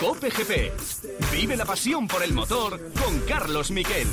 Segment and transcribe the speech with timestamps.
[0.00, 0.72] Cope GP.
[1.30, 4.08] Vive la pasión por el motor con Carlos Miquel.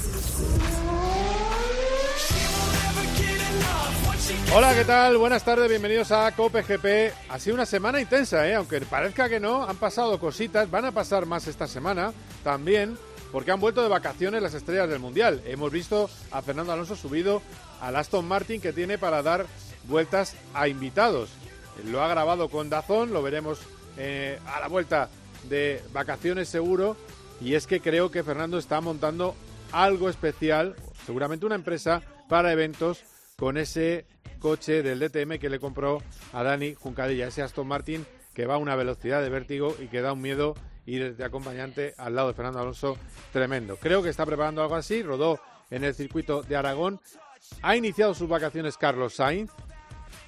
[4.53, 5.17] Hola, ¿qué tal?
[5.17, 7.13] Buenas tardes, bienvenidos a Cope GP.
[7.29, 8.55] Ha sido una semana intensa, ¿eh?
[8.55, 12.11] aunque parezca que no, han pasado cositas, van a pasar más esta semana
[12.43, 12.97] también,
[13.31, 15.41] porque han vuelto de vacaciones las estrellas del Mundial.
[15.45, 17.41] Hemos visto a Fernando Alonso subido
[17.79, 19.45] al Aston Martin que tiene para dar
[19.85, 21.29] vueltas a invitados.
[21.85, 23.59] Lo ha grabado con Dazón, lo veremos
[23.95, 25.09] eh, a la vuelta
[25.49, 26.95] de vacaciones seguro.
[27.39, 29.35] Y es que creo que Fernando está montando
[29.71, 33.03] algo especial, seguramente una empresa para eventos
[33.37, 34.05] con ese
[34.39, 36.01] coche del DTM que le compró
[36.33, 38.05] a Dani Juncadilla, ese Aston Martin
[38.37, 40.53] que va a una velocidad de vértigo y que da un miedo
[40.85, 42.95] ir de acompañante al lado de Fernando Alonso
[43.33, 43.77] tremendo.
[43.77, 45.39] Creo que está preparando algo así, rodó
[45.71, 47.01] en el circuito de Aragón,
[47.63, 49.51] ha iniciado sus vacaciones Carlos Sainz,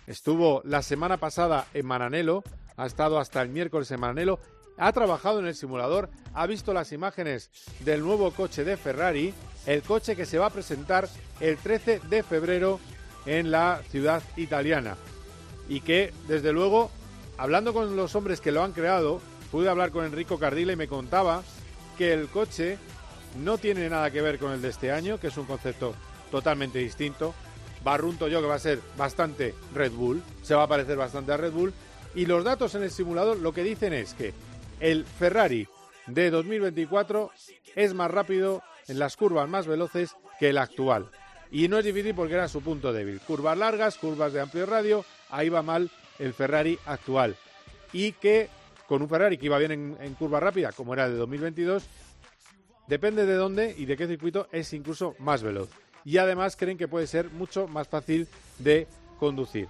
[0.07, 2.43] estuvo la semana pasada en Maranelo,
[2.77, 4.39] ha estado hasta el miércoles en Maranelo,
[4.79, 9.33] ha trabajado en el simulador, ha visto las imágenes del nuevo coche de Ferrari,
[9.65, 11.07] el coche que se va a presentar
[11.39, 12.79] el 13 de febrero
[13.25, 14.95] en la ciudad italiana.
[15.67, 16.89] Y que, desde luego,
[17.37, 20.87] hablando con los hombres que lo han creado, pude hablar con Enrico Cardila y me
[20.87, 21.43] contaba
[21.97, 22.77] que el coche
[23.37, 25.93] no tiene nada que ver con el de este año, que es un concepto
[26.31, 27.35] totalmente distinto.
[27.83, 31.37] Barrunto yo que va a ser bastante Red Bull, se va a parecer bastante a
[31.37, 31.73] Red Bull.
[32.15, 34.33] Y los datos en el simulador lo que dicen es que
[34.79, 35.67] el Ferrari
[36.07, 37.31] de 2024
[37.75, 41.09] es más rápido en las curvas más veloces que el actual.
[41.51, 43.19] Y no es difícil porque era su punto débil.
[43.21, 47.35] Curvas largas, curvas de amplio radio, ahí va mal el Ferrari actual.
[47.91, 48.49] Y que
[48.87, 51.83] con un Ferrari que iba bien en, curva rápida, como era de 2022,
[52.87, 55.69] depende de dónde y de qué circuito, es incluso más veloz.
[56.05, 58.87] Y además creen que puede ser mucho más fácil de
[59.19, 59.67] conducir.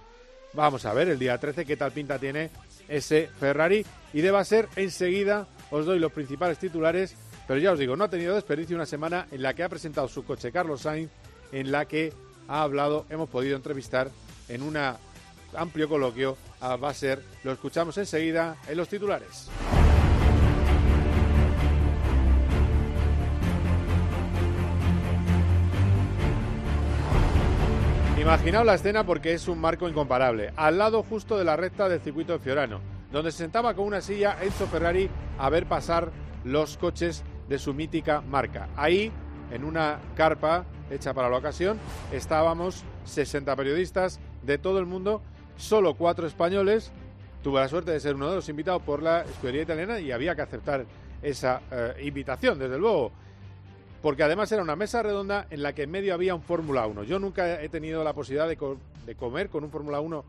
[0.52, 2.50] Vamos a ver el día 13 qué tal pinta tiene
[2.88, 7.14] ese Ferrari y deba ser enseguida, os doy los principales titulares,
[7.46, 10.08] pero ya os digo, no ha tenido desperdicio una semana en la que ha presentado
[10.08, 11.10] su coche Carlos Sainz
[11.52, 12.12] en la que
[12.48, 14.10] ha hablado, hemos podido entrevistar
[14.48, 14.76] en un
[15.54, 17.22] amplio coloquio a Basser.
[17.44, 19.48] Lo escuchamos enseguida en los titulares.
[28.20, 30.52] Imaginaos la escena porque es un marco incomparable.
[30.54, 32.78] Al lado justo de la recta del circuito de Fiorano,
[33.10, 35.08] donde se sentaba con una silla Enzo Ferrari
[35.38, 36.10] a ver pasar
[36.44, 38.68] los coches de su mítica marca.
[38.76, 39.10] Ahí,
[39.50, 41.78] en una carpa hecha para la ocasión.
[42.12, 45.22] Estábamos 60 periodistas de todo el mundo,
[45.56, 46.92] solo cuatro españoles.
[47.42, 50.36] Tuve la suerte de ser uno de los invitados por la escudería italiana y había
[50.36, 50.84] que aceptar
[51.22, 53.12] esa eh, invitación, desde luego.
[54.02, 57.04] Porque además era una mesa redonda en la que en medio había un Fórmula 1.
[57.04, 58.56] Yo nunca he tenido la posibilidad de,
[59.16, 60.24] comer con un Fórmula 1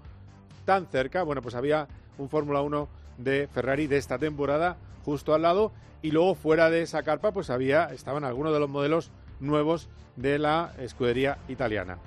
[0.66, 1.24] tan cerca.
[1.24, 1.88] Bueno, pues había
[2.18, 2.88] un Fórmula 1
[3.18, 5.72] de Ferrari de esta temporada justo al lado
[6.02, 10.40] y luego fuera de esa carpa pues había estaban algunos de los modelos nuevos de
[10.40, 11.98] la escudería italiana.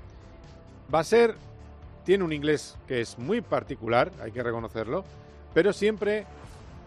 [0.93, 1.35] Va a ser,
[2.05, 5.05] tiene un inglés que es muy particular, hay que reconocerlo,
[5.55, 6.27] pero siempre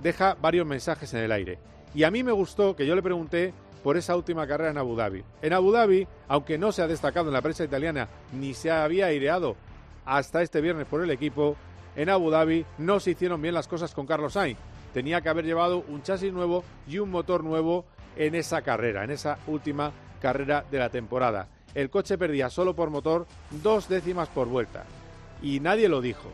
[0.01, 1.57] deja varios mensajes en el aire.
[1.95, 3.53] Y a mí me gustó que yo le pregunté
[3.87, 5.23] por esa última carrera en Abu Dhabi.
[5.41, 9.05] En Abu Dhabi, aunque no se ha destacado en la prensa italiana ni se había
[9.05, 9.55] aireado
[10.03, 11.55] hasta este viernes por el equipo,
[11.95, 14.57] en Abu Dhabi no se hicieron bien las cosas con Carlos Sainz.
[14.93, 17.85] Tenía que haber llevado un chasis nuevo y un motor nuevo
[18.17, 21.47] en esa carrera, en esa última carrera de la temporada.
[21.73, 23.25] El coche perdía solo por motor
[23.63, 24.83] dos décimas por vuelta.
[25.41, 26.27] Y nadie lo dijo.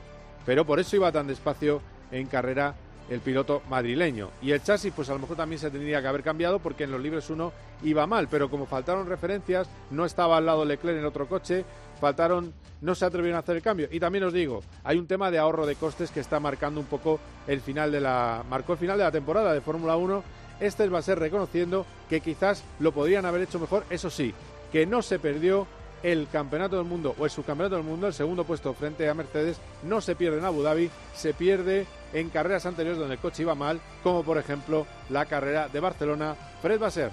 [0.44, 1.82] Pero por eso iba tan despacio
[2.12, 2.74] en carrera
[3.14, 4.30] el piloto madrileño.
[4.42, 6.92] Y el chasis, pues a lo mejor también se tendría que haber cambiado porque en
[6.92, 7.52] los libres 1
[7.84, 8.28] iba mal.
[8.28, 11.64] Pero como faltaron referencias, no estaba al lado Leclerc en otro coche,
[12.02, 13.88] faltaron, no se atrevieron a hacer el cambio.
[13.92, 16.88] Y también os digo, hay un tema de ahorro de costes que está marcando un
[16.88, 18.44] poco el final de la.
[18.50, 20.24] marcó el final de la temporada de Fórmula 1
[20.60, 24.34] este va a ser reconociendo que quizás lo podrían haber hecho mejor, eso sí,
[24.72, 25.68] que no se perdió
[26.04, 29.58] el campeonato del mundo o el subcampeonato del mundo, el segundo puesto frente a Mercedes,
[29.84, 33.56] no se pierde en Abu Dhabi, se pierde en carreras anteriores donde el coche iba
[33.56, 36.36] mal, como por ejemplo la carrera de Barcelona.
[36.62, 37.12] Fred Basser.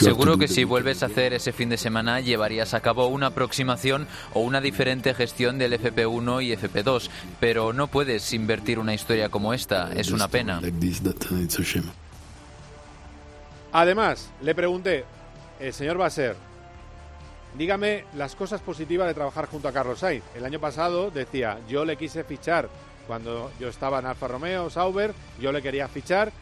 [0.00, 4.06] Seguro que si vuelves a hacer ese fin de semana llevarías a cabo una aproximación
[4.34, 7.08] o una diferente gestión del FP1 y FP2,
[7.40, 10.60] pero no puedes invertir una historia como esta, es una pena.
[13.72, 15.04] Además, le pregunté,
[15.58, 16.36] el señor Basser,
[17.56, 20.22] dígame las cosas positivas de trabajar junto a Carlos Sainz.
[20.34, 22.68] El año pasado decía, yo le quise fichar
[23.06, 26.32] cuando yo estaba en Alfa Romeo, Sauber, yo le quería fichar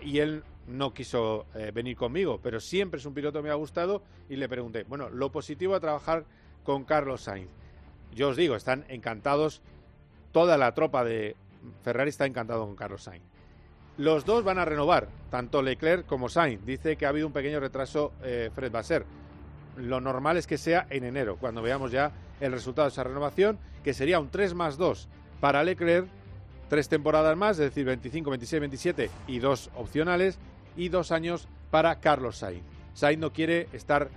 [0.00, 3.54] y él no quiso eh, venir conmigo, pero siempre es un piloto que me ha
[3.54, 6.24] gustado y le pregunté, bueno, lo positivo de trabajar
[6.64, 7.50] con Carlos Sainz.
[8.14, 9.62] Yo os digo, están encantados,
[10.32, 11.36] toda la tropa de
[11.82, 13.24] Ferrari está encantado con Carlos Sainz.
[13.96, 16.64] Los dos van a renovar, tanto Leclerc como Sainz.
[16.64, 19.04] Dice que ha habido un pequeño retraso eh, Fred Basser.
[19.76, 23.58] Lo normal es que sea en enero, cuando veamos ya el resultado de esa renovación,
[23.84, 25.08] que sería un 3 más 2
[25.40, 26.06] para Leclerc,
[26.68, 30.38] tres temporadas más, es decir, 25, 26, 27 y dos opcionales,
[30.76, 32.62] y dos años para Carlos Sainz.
[32.94, 34.08] Sainz no quiere estar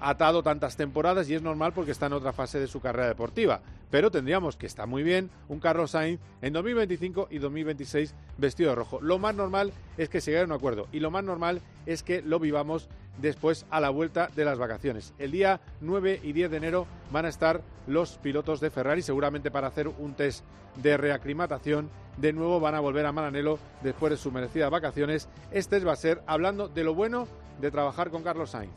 [0.00, 3.60] atado tantas temporadas y es normal porque está en otra fase de su carrera deportiva.
[3.90, 8.76] Pero tendríamos que está muy bien un Carlos Sainz en 2025 y 2026 vestido de
[8.76, 9.00] rojo.
[9.00, 12.02] Lo más normal es que se llegue a un acuerdo y lo más normal es
[12.02, 12.88] que lo vivamos
[13.18, 15.14] después a la vuelta de las vacaciones.
[15.18, 19.50] El día 9 y 10 de enero van a estar los pilotos de Ferrari seguramente
[19.50, 20.44] para hacer un test
[20.76, 21.90] de reaclimatación.
[22.16, 25.28] De nuevo van a volver a Maranello después de sus merecidas vacaciones.
[25.50, 27.26] Este va a ser hablando de lo bueno
[27.60, 28.72] de trabajar con Carlos Sainz.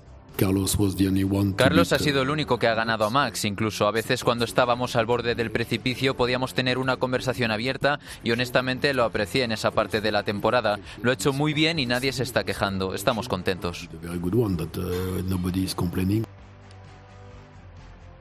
[1.55, 3.45] Carlos ha sido el único que ha ganado a Max.
[3.45, 8.31] Incluso a veces cuando estábamos al borde del precipicio podíamos tener una conversación abierta y
[8.31, 10.79] honestamente lo aprecié en esa parte de la temporada.
[11.01, 12.93] Lo ha hecho muy bien y nadie se está quejando.
[12.93, 13.89] Estamos contentos.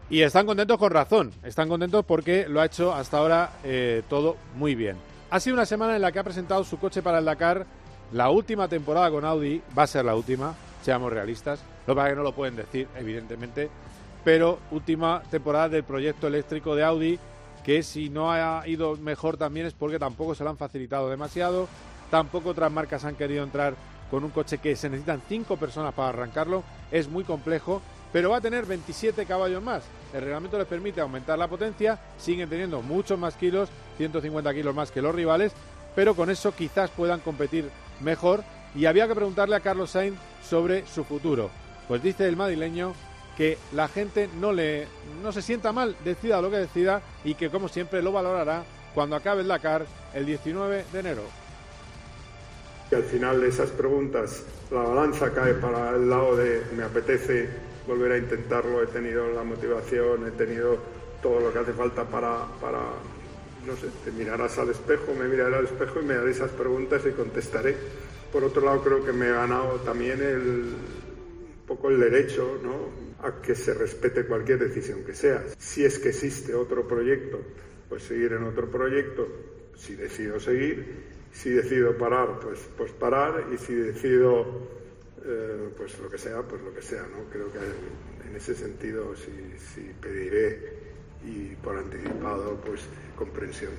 [0.08, 1.32] Y están contentos con razón.
[1.43, 4.96] Están contentos porque lo ha hecho hasta ahora eh, todo muy bien.
[5.31, 7.67] Ha sido una semana en la que ha presentado su coche para el Dakar.
[8.12, 12.16] La última temporada con Audi va a ser la última, seamos realistas lo que que
[12.16, 13.70] no lo pueden decir, evidentemente.
[14.25, 17.19] Pero última temporada del proyecto eléctrico de Audi,
[17.64, 21.69] que si no ha ido mejor también es porque tampoco se lo han facilitado demasiado.
[22.10, 23.75] Tampoco otras marcas han querido entrar
[24.10, 26.62] con un coche que se necesitan cinco personas para arrancarlo.
[26.92, 27.82] Es muy complejo,
[28.12, 29.82] pero va a tener 27 caballos más.
[30.12, 34.90] El reglamento les permite aumentar la potencia, siguen teniendo muchos más kilos, 150 kilos más
[34.90, 35.52] que los rivales,
[35.96, 37.70] pero con eso quizás puedan competir
[38.00, 38.44] mejor.
[38.75, 41.63] Y había que preguntarle a Carlos Sainz sobre su futuro.
[41.88, 42.94] Pues dice el madrileño
[43.36, 44.86] que la gente no le
[45.22, 48.64] no se sienta mal, decida lo que decida y que como siempre lo valorará
[48.94, 51.22] cuando acabe el Dakar el 19 de enero.
[52.90, 57.48] Y al final de esas preguntas la balanza cae para el lado de me apetece
[57.86, 60.78] volver a intentarlo, he tenido la motivación, he tenido
[61.22, 62.81] todo lo que hace falta para, para
[63.66, 67.02] no sé, te mirarás al espejo, me miraré al espejo y me haré esas preguntas
[67.06, 67.76] y contestaré.
[68.32, 70.75] Por otro lado creo que me he ganado también el,
[71.66, 73.26] poco el derecho ¿no?
[73.26, 75.44] a que se respete cualquier decisión que sea.
[75.58, 77.40] Si es que existe otro proyecto,
[77.88, 79.26] pues seguir en otro proyecto.
[79.76, 80.84] Si decido seguir,
[81.32, 83.46] si decido parar, pues, pues parar.
[83.52, 84.69] Y si decido,
[85.25, 87.02] eh, pues lo que sea, pues lo que sea.
[87.02, 87.28] ¿no?
[87.31, 89.32] Creo que en ese sentido sí,
[89.75, 90.84] sí pediré
[91.25, 92.82] y por anticipado, pues
[93.17, 93.72] comprensión.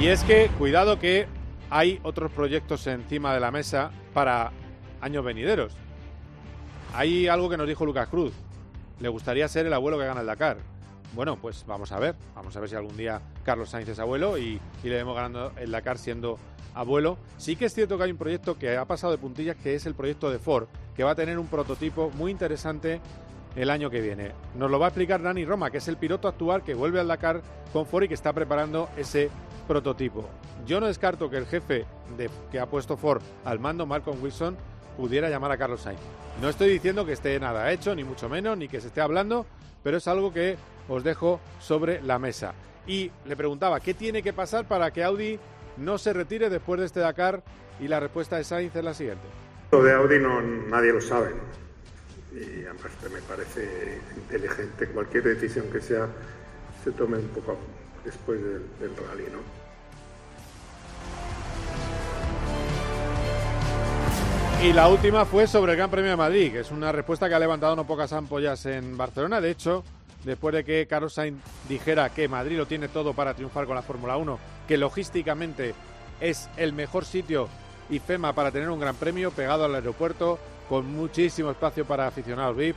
[0.00, 1.26] Y es que, cuidado que
[1.70, 4.52] hay otros proyectos encima de la mesa para
[5.00, 5.72] años venideros.
[6.94, 8.32] Hay algo que nos dijo Lucas Cruz.
[9.00, 10.58] Le gustaría ser el abuelo que gana el Dakar.
[11.14, 12.14] Bueno, pues vamos a ver.
[12.36, 15.52] Vamos a ver si algún día Carlos Sainz es abuelo y, y le vemos ganando
[15.56, 16.38] el Dakar siendo
[16.74, 17.18] abuelo.
[17.36, 19.84] Sí que es cierto que hay un proyecto que ha pasado de puntillas, que es
[19.84, 23.00] el proyecto de Ford, que va a tener un prototipo muy interesante
[23.56, 24.30] el año que viene.
[24.54, 27.08] Nos lo va a explicar Dani Roma, que es el piloto actual que vuelve al
[27.08, 27.42] Dakar
[27.72, 29.28] con Ford y que está preparando ese
[29.68, 30.28] prototipo.
[30.66, 31.84] Yo no descarto que el jefe
[32.16, 34.56] de, que ha puesto Ford al mando, Malcolm Wilson,
[34.96, 36.00] pudiera llamar a Carlos Sainz.
[36.42, 39.46] No estoy diciendo que esté nada hecho, ni mucho menos, ni que se esté hablando,
[39.84, 40.56] pero es algo que
[40.88, 42.54] os dejo sobre la mesa.
[42.86, 45.38] Y le preguntaba, ¿qué tiene que pasar para que Audi
[45.76, 47.42] no se retire después de este Dakar?
[47.78, 49.22] Y la respuesta de Sainz es la siguiente.
[49.70, 51.34] Lo de Audi no, nadie lo sabe.
[52.32, 56.08] Y además me parece inteligente cualquier decisión que sea
[56.82, 57.56] se tome un poco
[58.04, 59.57] después del, del rally, ¿no?
[64.60, 67.34] Y la última fue sobre el Gran Premio de Madrid, que es una respuesta que
[67.36, 69.40] ha levantado no pocas ampollas en Barcelona.
[69.40, 69.84] De hecho,
[70.24, 73.82] después de que Carlos Sainz dijera que Madrid lo tiene todo para triunfar con la
[73.82, 74.36] Fórmula 1,
[74.66, 75.76] que logísticamente
[76.20, 77.48] es el mejor sitio
[77.88, 82.56] y FEMA para tener un gran premio pegado al aeropuerto, con muchísimo espacio para aficionados
[82.56, 82.76] VIP.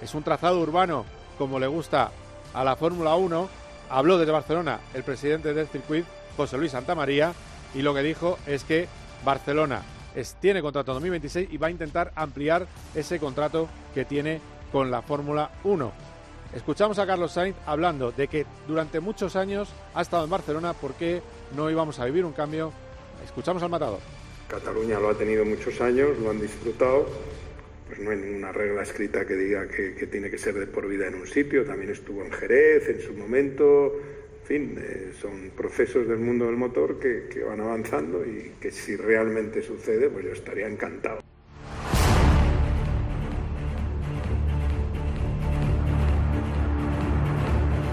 [0.00, 1.04] Es un trazado urbano
[1.38, 2.12] como le gusta
[2.54, 3.48] a la Fórmula 1.
[3.90, 7.32] Habló desde Barcelona el presidente del circuito, José Luis Santamaría,
[7.74, 8.86] y lo que dijo es que
[9.24, 9.82] Barcelona
[10.40, 14.40] tiene contrato 2026 y va a intentar ampliar ese contrato que tiene
[14.72, 15.92] con la Fórmula 1.
[16.54, 20.94] Escuchamos a Carlos Sainz hablando de que durante muchos años ha estado en Barcelona, ¿por
[20.94, 21.20] qué
[21.54, 22.72] no íbamos a vivir un cambio?
[23.24, 24.00] Escuchamos al matador.
[24.48, 27.06] Cataluña lo ha tenido muchos años, lo han disfrutado,
[27.86, 31.08] pues no hay ninguna regla escrita que diga que, tiene que ser de por vida
[31.08, 36.06] en un sitio, también estuvo en Jerez en su momento, en fin, eh, son procesos
[36.06, 40.68] del mundo del motor que, van avanzando y que si realmente sucede, pues yo estaría
[40.68, 41.20] encantado.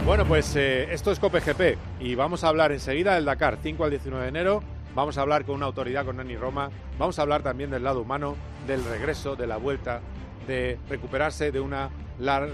[0.06, 3.90] Bueno, pues eh, esto es COPE y vamos a hablar enseguida del Dakar, 5 al
[3.90, 4.62] 19 de enero.
[4.94, 6.70] Vamos a hablar con una autoridad, con Nani Roma.
[7.00, 8.36] Vamos a hablar también del lado humano,
[8.68, 10.02] del regreso, de la vuelta,
[10.46, 11.90] de recuperarse de una,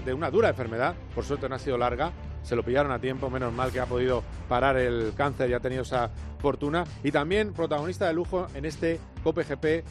[0.04, 0.94] de una dura enfermedad.
[1.14, 2.12] Por suerte no ha sido larga.
[2.42, 5.60] Se lo pillaron a tiempo, menos mal que ha podido parar el cáncer y ha
[5.60, 6.84] tenido esa fortuna.
[7.04, 9.84] Y también protagonista de lujo en este COPE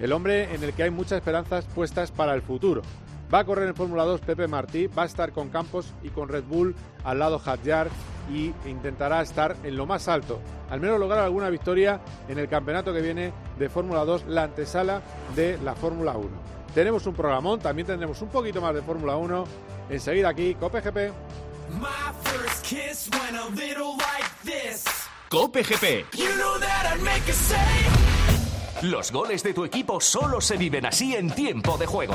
[0.00, 2.82] el hombre en el que hay muchas esperanzas puestas para el futuro.
[3.32, 6.28] Va a correr en Fórmula 2 Pepe Martí, va a estar con Campos y con
[6.28, 7.88] Red Bull al lado Hadjar
[8.30, 12.92] y intentará estar en lo más alto, al menos lograr alguna victoria en el campeonato
[12.92, 15.00] que viene de Fórmula 2, la antesala
[15.34, 16.28] de la Fórmula 1.
[16.74, 19.44] Tenemos un programón, también tendremos un poquito más de Fórmula 1
[19.88, 20.54] enseguida aquí,
[25.28, 25.62] Cope GP.
[25.62, 26.06] Cope GP.
[28.82, 32.14] Los goles de tu equipo solo se viven así en tiempo de juego.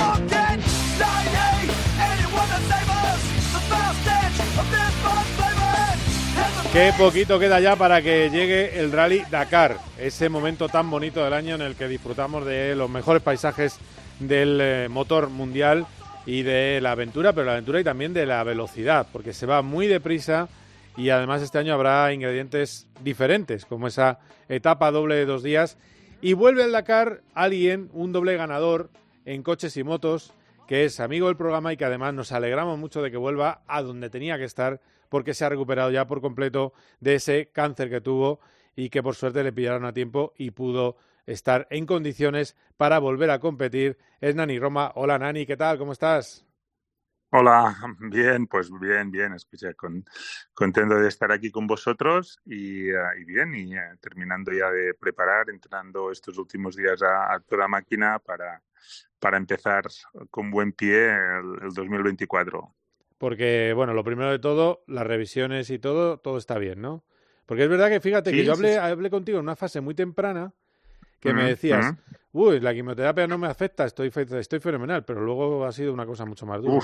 [6.73, 11.33] Qué poquito queda ya para que llegue el Rally Dakar, ese momento tan bonito del
[11.33, 13.77] año en el que disfrutamos de los mejores paisajes
[14.21, 15.85] del eh, motor mundial
[16.25, 19.61] y de la aventura, pero la aventura y también de la velocidad, porque se va
[19.61, 20.47] muy deprisa
[20.95, 25.77] y además este año habrá ingredientes diferentes, como esa etapa doble de dos días.
[26.21, 28.89] Y vuelve al Dakar alguien, un doble ganador
[29.25, 30.31] en coches y motos,
[30.69, 33.81] que es amigo del programa y que además nos alegramos mucho de que vuelva a
[33.81, 34.79] donde tenía que estar
[35.11, 38.39] porque se ha recuperado ya por completo de ese cáncer que tuvo
[38.77, 43.29] y que por suerte le pillaron a tiempo y pudo estar en condiciones para volver
[43.29, 43.97] a competir.
[44.21, 44.93] Es Nani Roma.
[44.95, 45.77] Hola Nani, ¿qué tal?
[45.77, 46.45] ¿Cómo estás?
[47.31, 50.05] Hola, bien, pues bien, bien, escucha, con,
[50.53, 55.49] contento de estar aquí con vosotros y, eh, bien, y eh, terminando ya de preparar,
[55.49, 58.63] entrenando estos últimos días a, toda máquina para,
[59.19, 59.83] para empezar
[60.29, 62.75] con buen pie el, el 2024
[63.21, 67.05] porque, bueno, lo primero de todo, las revisiones y todo, todo está bien, ¿no?
[67.45, 70.51] Porque es verdad que, fíjate, que yo hablé, hablé contigo en una fase muy temprana
[71.19, 71.93] que me decías,
[72.31, 76.25] uy, la quimioterapia no me afecta, estoy, estoy fenomenal, pero luego ha sido una cosa
[76.25, 76.83] mucho más dura.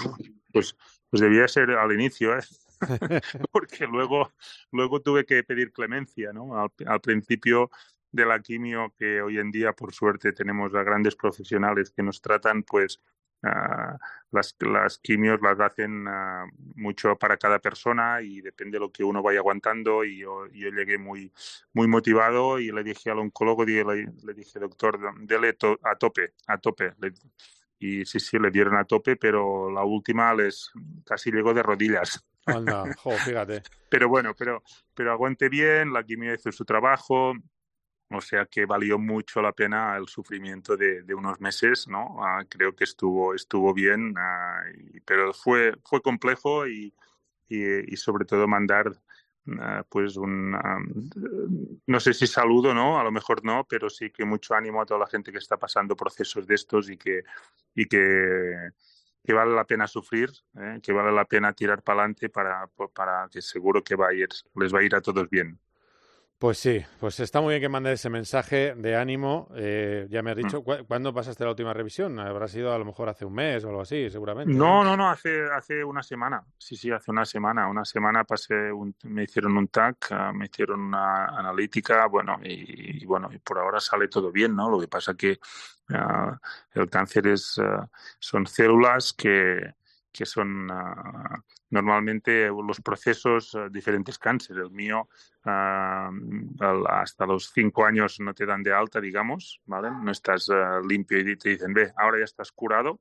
[0.54, 0.78] pues,
[1.10, 2.42] pues debía ser al inicio, ¿eh?
[3.52, 4.32] Porque luego,
[4.72, 6.56] luego tuve que pedir clemencia, ¿no?
[6.56, 7.72] Al, al, principio
[8.12, 12.22] de la quimio, que hoy en día, por suerte, tenemos a grandes profesionales que nos
[12.22, 13.02] tratan, pues
[13.44, 13.98] Ah,
[14.32, 19.04] las, las quimios las hacen ah, mucho para cada persona y depende de lo que
[19.04, 21.32] uno vaya aguantando y yo, yo llegué muy
[21.72, 26.58] muy motivado y le dije al oncólogo le, le dije doctor dele a tope a
[26.58, 26.94] tope
[27.78, 30.72] y sí sí le dieron a tope pero la última les
[31.06, 32.86] casi llegó de rodillas Anda,
[33.24, 33.62] fíjate.
[33.90, 34.64] pero bueno pero
[34.96, 37.34] pero aguante bien la quimio hizo su trabajo
[38.10, 42.24] o sea que valió mucho la pena el sufrimiento de, unos meses, ¿no?
[42.24, 44.62] Ah, creo que estuvo, estuvo bien, ah,
[45.06, 46.94] pero fue, fue complejo y,
[47.50, 48.92] y, sobre todo mandar
[49.60, 50.52] ah, pues un,
[51.86, 53.00] no sé si saludo, ¿no?
[53.00, 55.58] A lo mejor no, pero sí que mucho ánimo a toda la gente que está
[55.58, 57.24] pasando procesos de estos y que,
[57.76, 58.70] y que,
[59.24, 60.80] que vale la pena sufrir, ¿eh?
[60.82, 64.30] que vale la pena tirar para adelante para, para que seguro que va a ir,
[64.56, 65.60] les va a ir a todos bien.
[66.40, 69.50] Pues sí, pues está muy bien que mandes ese mensaje de ánimo.
[69.56, 70.86] Eh, ya me has dicho, mm.
[70.88, 72.20] ¿cuándo pasaste la última revisión?
[72.20, 74.54] Habrá sido a lo mejor hace un mes o algo así, seguramente.
[74.54, 76.44] No, no, no, hace, hace una semana.
[76.56, 77.68] Sí, sí, hace una semana.
[77.68, 78.54] Una semana pasé,
[79.06, 83.80] me hicieron un TAC, ah, me hicieron una analítica, bueno, y, bueno, y por ahora
[83.80, 84.70] sale todo bien, ¿no?
[84.70, 85.40] Lo que pasa que
[85.90, 87.90] uh, el cáncer es, ah,
[88.20, 89.74] son células que,
[90.18, 94.64] que son uh, normalmente los procesos, uh, diferentes cánceres.
[94.64, 95.08] El mío,
[95.46, 99.92] uh, hasta los cinco años no te dan de alta, digamos, ¿vale?
[99.92, 100.50] No estás
[100.88, 103.00] limpio y te dicen, ve, ahora ya estás curado,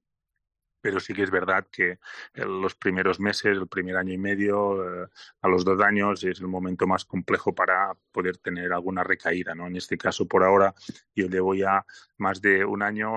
[0.86, 1.98] pero sí que es verdad que
[2.34, 5.08] los primeros meses, el primer año y medio, eh,
[5.42, 9.66] a los dos años es el momento más complejo para poder tener alguna recaída, ¿no?
[9.66, 10.72] En este caso, por ahora,
[11.12, 11.84] yo llevo ya
[12.18, 13.10] más de un año,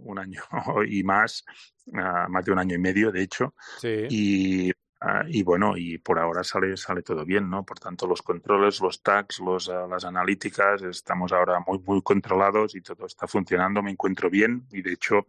[0.00, 0.42] un año
[0.86, 1.46] y más,
[1.86, 4.70] más de un año y medio, de hecho, y
[5.06, 7.62] Ah, y bueno, y por ahora sale, sale todo bien, ¿no?
[7.62, 12.74] Por tanto, los controles, los tags, los, ah, las analíticas, estamos ahora muy, muy controlados
[12.74, 15.26] y todo está funcionando, me encuentro bien y de hecho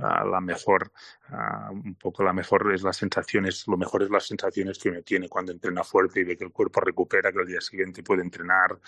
[0.00, 0.92] la mejor,
[1.70, 5.28] un poco la mejor es las sensaciones, lo mejor es las sensaciones que me tiene
[5.28, 8.78] cuando entrena fuerte y ve que el cuerpo recupera, que al día siguiente puede entrenar.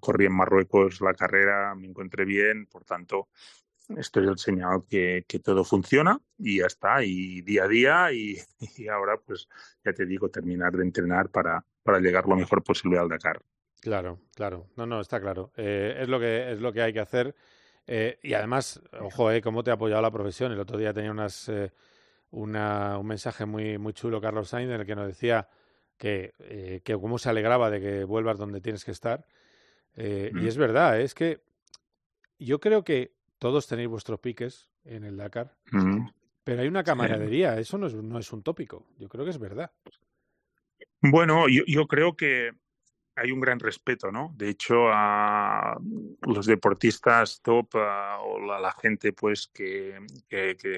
[0.00, 3.28] corrí en Marruecos la carrera, me encontré bien, por tanto,
[3.96, 8.12] esto es el señal que, que, todo funciona y ya está, y día a día,
[8.12, 8.36] y,
[8.76, 9.48] y, ahora pues
[9.84, 13.42] ya te digo, terminar de entrenar para, para llegar lo mejor posible al Dakar.
[13.80, 15.52] Claro, claro, no, no, está claro.
[15.56, 17.34] Eh, es, lo que, es lo que hay que hacer.
[17.86, 20.52] Eh, y además, ojo, eh, cómo te ha apoyado la profesión.
[20.52, 21.72] El otro día tenía unas, eh,
[22.30, 25.48] una, un mensaje muy, muy chulo, Carlos Sainz, en el que nos decía
[25.96, 29.26] que, eh, que cómo se alegraba de que vuelvas donde tienes que estar.
[29.96, 31.42] Y es verdad, es que
[32.38, 36.08] yo creo que todos tenéis vuestros piques en el Dakar, mm.
[36.42, 39.38] pero hay una camaradería, eso no es, no es un tópico, yo creo que es
[39.38, 39.72] verdad.
[41.02, 42.52] Bueno, yo, yo creo que
[43.20, 44.32] hay un gran respeto, ¿no?
[44.34, 45.78] De hecho, a
[46.22, 49.98] los deportistas top a, o la, la, gente pues que,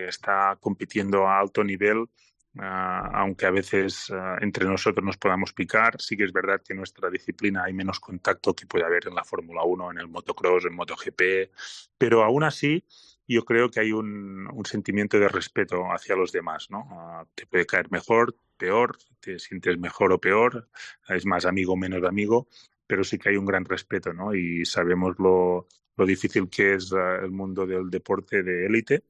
[0.08, 2.06] está compitiendo a alto nivel,
[2.54, 6.74] Uh, aunque a veces uh, entre nosotros nos podamos picar, sí que es verdad que
[6.74, 10.08] en nuestra disciplina hay menos contacto que puede haber en la Fórmula 1, en el
[10.08, 11.50] motocross, en MotoGP,
[11.96, 12.84] pero aún así
[13.32, 16.80] yo creo que hay un, un sentimiento de respeto hacia los demás, ¿no?
[16.80, 20.68] Uh, te puede caer mejor, peor, te sientes mejor o peor,
[21.08, 22.48] es más amigo o menos amigo,
[22.86, 24.34] pero sí que hay un gran respeto, ¿no?
[24.34, 29.04] Y sabemos lo, lo difícil que es el mundo del deporte de élite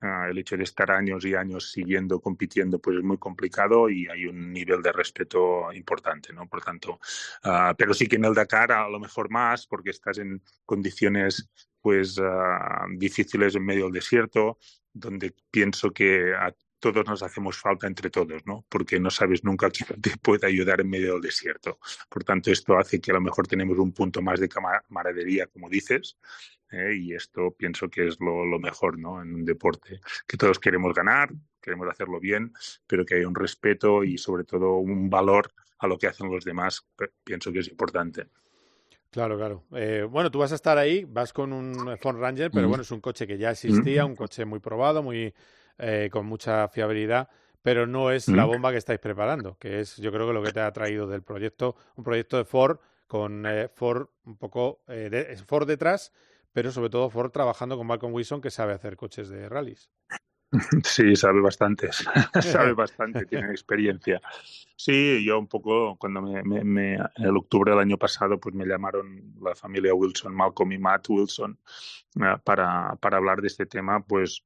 [0.00, 4.06] Uh, el hecho de estar años y años siguiendo, compitiendo, pues es muy complicado y
[4.06, 6.48] hay un nivel de respeto importante, ¿no?
[6.48, 7.00] Por tanto,
[7.44, 11.50] uh, pero sí que en el Dakar a lo mejor más, porque estás en condiciones
[11.88, 14.58] pues uh, difíciles en medio del desierto,
[14.92, 18.66] donde pienso que a todos nos hacemos falta entre todos, ¿no?
[18.68, 21.78] Porque no sabes nunca quién te puede ayudar en medio del desierto.
[22.10, 25.70] Por tanto, esto hace que a lo mejor tenemos un punto más de camaradería, como
[25.70, 26.18] dices,
[26.70, 26.94] ¿eh?
[26.94, 29.22] y esto pienso que es lo, lo, mejor ¿no?
[29.22, 31.30] en un deporte, que todos queremos ganar,
[31.62, 32.52] queremos hacerlo bien,
[32.86, 36.44] pero que hay un respeto y sobre todo un valor a lo que hacen los
[36.44, 36.86] demás,
[37.24, 38.26] pienso que es importante.
[39.10, 39.64] Claro, claro.
[39.72, 42.90] Eh, bueno, tú vas a estar ahí, vas con un Ford Ranger, pero bueno, es
[42.90, 45.34] un coche que ya existía, un coche muy probado, muy
[45.78, 47.28] eh, con mucha fiabilidad,
[47.62, 50.52] pero no es la bomba que estáis preparando, que es yo creo que lo que
[50.52, 55.08] te ha traído del proyecto, un proyecto de Ford con eh, Ford un poco eh,
[55.10, 56.12] de, Ford detrás
[56.52, 59.90] pero sobre todo Ford trabajando con Malcolm Wilson, que sabe hacer coches de rallies.
[60.84, 61.90] Sí, sabe bastante,
[62.40, 64.20] sabe bastante, tiene experiencia.
[64.76, 69.34] Sí, yo un poco, cuando me, me, el octubre del año pasado, pues me llamaron
[69.42, 71.58] la familia Wilson, Malcolm y Matt Wilson,
[72.16, 74.44] uh, para, para hablar de este tema, pues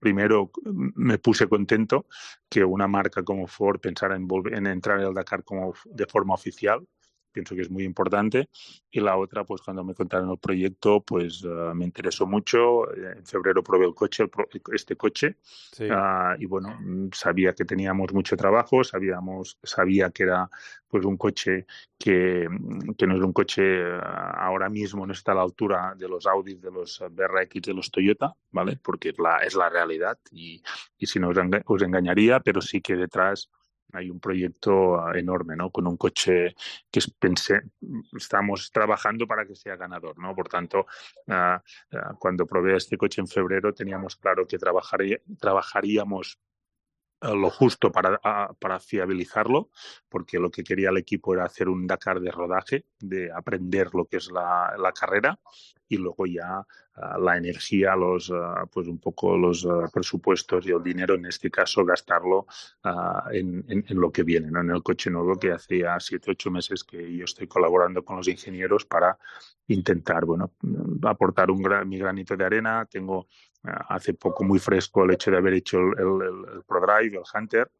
[0.00, 2.06] primero me puse contento
[2.48, 6.06] que una marca como Ford pensara en, volver, en entrar en el Dakar como de
[6.06, 6.86] forma oficial,
[7.32, 8.48] pienso que es muy importante.
[8.90, 12.90] Y la otra, pues cuando me contaron el proyecto, pues uh, me interesó mucho.
[12.94, 15.84] En febrero probé el coche, el pro, este coche, sí.
[15.84, 16.78] uh, y bueno,
[17.12, 20.48] sabía que teníamos mucho trabajo, sabíamos, sabía que era
[20.88, 21.66] pues un coche
[21.98, 22.48] que,
[22.96, 24.00] que no es un coche uh,
[24.36, 27.90] ahora mismo no está a la altura de los Audi, de los BRX, de los
[27.90, 28.78] Toyota, ¿vale?
[28.82, 30.62] Porque es la, es la realidad y,
[30.96, 33.50] y si no os, enga os engañaría, pero sí que detrás
[33.92, 35.70] hay un proyecto enorme, ¿no?
[35.70, 36.54] Con un coche
[36.90, 37.62] que pensé,
[38.16, 40.34] estamos trabajando para que sea ganador, ¿no?
[40.34, 40.86] Por tanto,
[41.26, 46.38] uh, cuando probé este coche en febrero teníamos claro que trabajaría, trabajaríamos
[47.20, 48.18] lo justo para,
[48.58, 49.70] para fiabilizarlo,
[50.08, 54.06] porque lo que quería el equipo era hacer un Dakar de rodaje, de aprender lo
[54.06, 55.38] que es la, la carrera
[55.88, 60.82] y luego ya uh, la energía, los, uh, pues un poco los presupuestos y el
[60.82, 62.46] dinero, en este caso, gastarlo
[63.32, 66.84] en, en, lo que viene, en el coche nuevo que hace ya siete, ocho meses
[66.84, 69.18] que yo estoy colaborando con los ingenieros para
[69.68, 70.52] intentar, bueno,
[71.02, 72.86] aportar un mi granito de arena.
[72.86, 73.26] Tengo
[73.88, 77.70] hace poco muy fresco el hecho de haber hecho el, el, el ProDrive, el Hunter,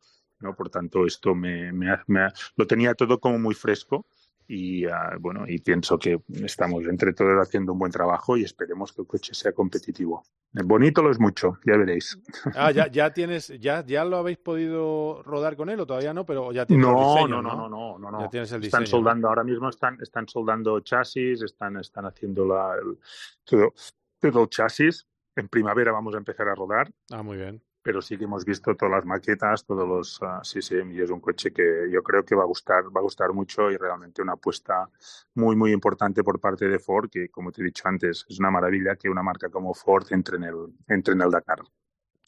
[0.41, 0.55] ¿no?
[0.55, 4.07] Por tanto, esto me, me, me, lo tenía todo como muy fresco
[4.51, 8.93] y uh, bueno, y pienso que estamos entre todos haciendo un buen trabajo y esperemos
[8.95, 10.25] que el coche sea competitivo.
[10.53, 12.19] Bonito lo es mucho, ya veréis.
[12.57, 16.25] Ah, ya, ya tienes, ya, ya lo habéis podido rodar con él o todavía no,
[16.25, 18.85] pero ya tienes no, el diseño, no, no, no, no, no, Ya tienes el están
[18.85, 18.99] diseño.
[18.99, 19.29] soldando ¿no?
[19.29, 22.99] ahora mismo, están, están soldando chasis, están, están haciendo la, el,
[23.45, 23.75] todo,
[24.19, 25.07] todo el chasis.
[25.39, 26.91] En primavera vamos a empezar a rodar.
[27.11, 30.61] Ah, muy bien pero sí que hemos visto todas las maquetas, todos los uh, sí,
[30.61, 33.33] sí, y es un coche que yo creo que va a gustar, va a gustar
[33.33, 34.91] mucho y realmente una apuesta
[35.37, 38.51] muy, muy importante por parte de Ford, que como te he dicho antes, es una
[38.51, 41.61] maravilla que una marca como Ford entre en el, entre en el Dakar.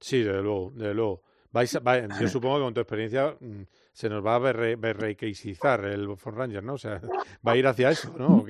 [0.00, 1.22] Sí, desde luego, desde luego.
[1.52, 1.72] Vais,
[2.20, 6.62] yo supongo que con tu experiencia mm, se nos va a berrequisizar el Ford Ranger,
[6.62, 6.74] ¿no?
[6.74, 7.00] O sea,
[7.46, 8.44] va a ir hacia eso, ¿no?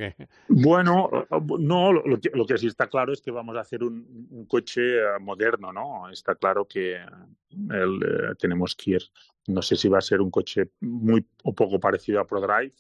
[0.49, 1.11] Bueno,
[1.59, 4.99] no, lo que, lo que, sí está claro es que vamos a hacer un, coche
[4.99, 6.09] eh, moderno, ¿no?
[6.11, 9.03] Está claro que el, eh, tenemos que ir,
[9.47, 12.73] no sé si va a ser un coche muy o poco parecido a ProDrive,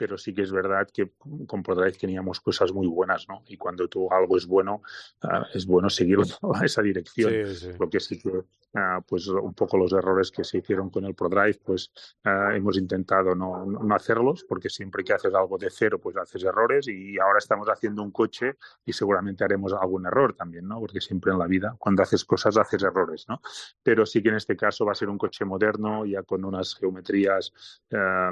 [0.00, 1.12] pero sí que es verdad que
[1.46, 3.42] con ProDrive teníamos cosas muy buenas, ¿no?
[3.48, 4.80] Y cuando tú algo es bueno,
[5.20, 7.30] ah, es bueno seguirlo a esa dirección.
[7.78, 8.32] Lo que sí que,
[8.76, 11.92] ah, pues un poco los errores que se hicieron con el ProDrive, pues
[12.24, 16.44] ah, hemos intentado no, no, hacerlos, porque siempre que haces algo de cero, pues haces
[16.44, 20.80] errores y ahora estamos haciendo un coche y seguramente haremos algún error también, ¿no?
[20.80, 23.42] Porque siempre en la vida, cuando haces cosas, haces errores, ¿no?
[23.82, 26.74] Pero sí que en este caso va a ser un coche moderno, ya con unas
[26.74, 27.52] geometrías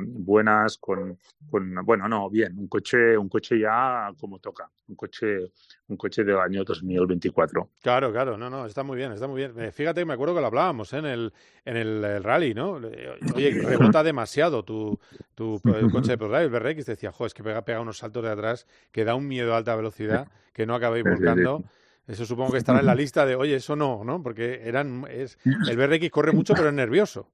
[0.01, 1.19] buenas, con
[1.85, 5.53] bueno, no, bien, un coche, un coche ya como toca, un coche,
[5.89, 7.71] un coche del año 2024.
[7.83, 9.59] Claro, claro, no, no, está muy bien, está muy bien.
[9.59, 10.99] Eh, fíjate, me acuerdo que lo hablábamos ¿eh?
[10.99, 11.33] en el,
[11.65, 12.73] en el, rally, ¿no?
[13.35, 14.99] Oye, rebota demasiado tu,
[15.35, 15.61] tu
[15.93, 18.67] coche de ProDrive, el BRX, decía, jo, es que pega, pega unos saltos de atrás
[18.93, 21.65] que da un miedo a alta velocidad que no acabéis volcando.
[22.07, 24.23] Eso supongo que estará en la lista de, oye, eso no, ¿no?
[24.23, 27.29] Porque eran, es, el BRX corre mucho, pero es nervioso.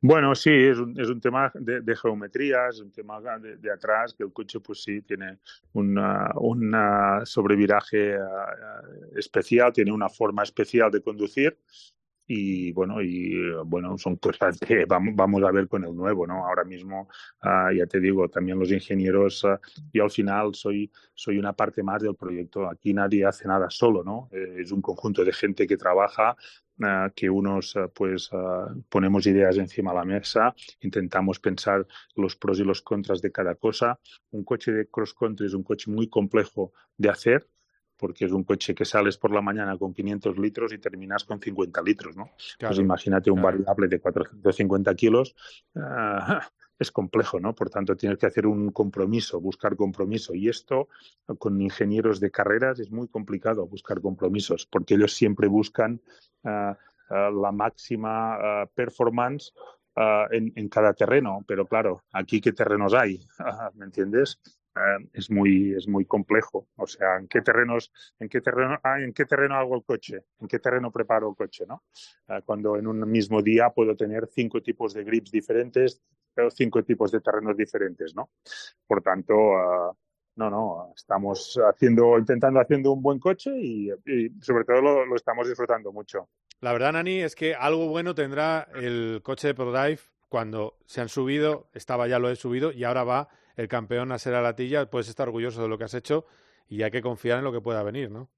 [0.00, 4.14] Bueno, sí, es un, es un tema de, de, geometría, es un tema de, atrás,
[4.14, 5.38] que el coche pues sí tiene
[5.72, 5.96] un
[7.24, 8.18] sobreviraje eh,
[9.16, 11.58] especial, tiene una forma especial de conducir
[12.26, 16.64] y bueno y bueno son cosas que vamos, a ver con el nuevo no ahora
[16.64, 17.08] mismo
[17.42, 19.56] ah, ya te digo también los ingenieros uh,
[19.92, 22.68] yo al final soy soy una parte más del proyecto.
[22.68, 26.36] Aquí nadie hace nada solo no eh, es un conjunto de gente que trabaja
[26.78, 28.30] uh, que unos pues
[28.88, 33.54] ponemos ideas encima de la mesa intentamos pensar los pros y los contras de cada
[33.54, 33.98] cosa.
[34.30, 37.48] Un coche de cross country es un coche muy complejo de hacer
[37.96, 41.40] porque es un coche que sales por la mañana con 500 litros y terminas con
[41.40, 42.30] 50 litros, ¿no?
[42.58, 45.34] pues imagínate un variable de 450 kilos,
[45.76, 46.46] ah,
[46.78, 47.54] es complejo, ¿no?
[47.54, 50.34] Por tanto, tienes que hacer un compromiso, buscar compromiso.
[50.34, 50.88] Y esto,
[51.38, 56.02] con ingenieros de carreras, es muy complicado buscar compromisos, porque ellos siempre buscan
[56.44, 56.76] ah,
[57.08, 59.54] la máxima performance
[60.30, 61.42] en, en, cada terreno.
[61.46, 63.26] Pero claro, aquí qué terrenos hay,
[63.74, 64.38] ¿me entiendes?
[64.76, 66.68] Eh, es muy es muy complejo.
[66.76, 70.24] O sea en qué terrenos en qué terreno ah, en qué terreno hago el coche
[70.40, 71.84] en qué terreno preparo el coche no
[72.28, 76.02] eh, cuando en un mismo día puedo tener cinco tipos de grips diferentes
[76.34, 78.30] pero cinco tipos de terrenos diferentes no
[78.86, 79.92] por tanto eh,
[80.36, 83.90] no no estamos haciendo intentando haciendo un buen coche y,
[84.42, 86.28] sobre todo lo, lo estamos disfrutando mucho.
[86.60, 91.08] La verdad Nani es que algo bueno tendrá el coche de ProDrive cuando se han
[91.08, 94.90] subido estaba ya lo he subido y ahora va el campeón a ser a Latilla,
[94.90, 96.26] puedes estar orgulloso de lo que has hecho
[96.68, 98.30] y hay que confiar en lo que pueda venir, ¿no?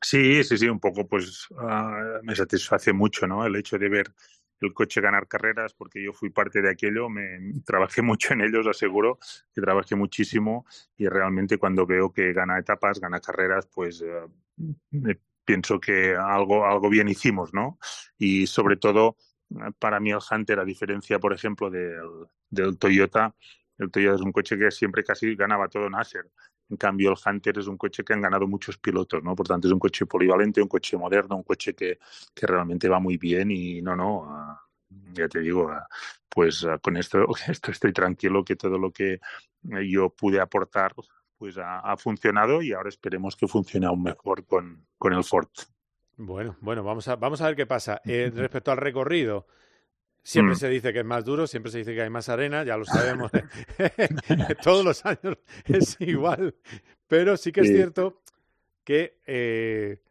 [0.00, 3.44] Sí, sí, sí, un poco pues ah, me satisface mucho, ¿no?
[3.46, 4.12] El hecho de ver
[4.60, 8.66] el coche ganar carreras, porque yo fui parte de aquello, me trabajé mucho en ellos,
[8.66, 9.18] aseguro
[9.54, 15.80] que trabajé muchísimo y realmente cuando veo que gana etapas, gana carreras, pues eh, pienso
[15.80, 17.78] que algo, algo bien hicimos, ¿no?
[18.18, 19.16] Y sobre todo,
[19.78, 23.34] para mí el Hunter, a diferencia, por ejemplo, del, del Toyota,
[23.78, 26.30] el Toyota es un coche que siempre casi ganaba todo Nasser.
[26.68, 29.34] En cambio, el Hunter es un coche que han ganado muchos pilotos, ¿no?
[29.34, 31.98] Por tanto, es un coche polivalente, un coche moderno, un coche que,
[32.34, 34.58] que realmente va muy bien y no, no,
[35.12, 35.70] ya te digo,
[36.28, 39.20] pues con esto, esto estoy tranquilo que todo lo que
[39.62, 40.94] yo pude aportar
[41.36, 45.48] pues ha, funcionado y ahora esperemos que funcione aún mejor con, con el Ford.
[46.16, 48.00] Bueno, bueno, vamos a, vamos a ver qué pasa.
[48.04, 49.46] Eh, respecto al recorrido,
[50.28, 50.58] Siempre mm.
[50.58, 52.84] se dice que es más duro, siempre se dice que hay más arena, ya lo
[52.84, 53.32] sabemos.
[54.62, 56.54] Todos los años es igual.
[57.06, 58.20] Pero sí que es cierto
[58.84, 60.02] que eh,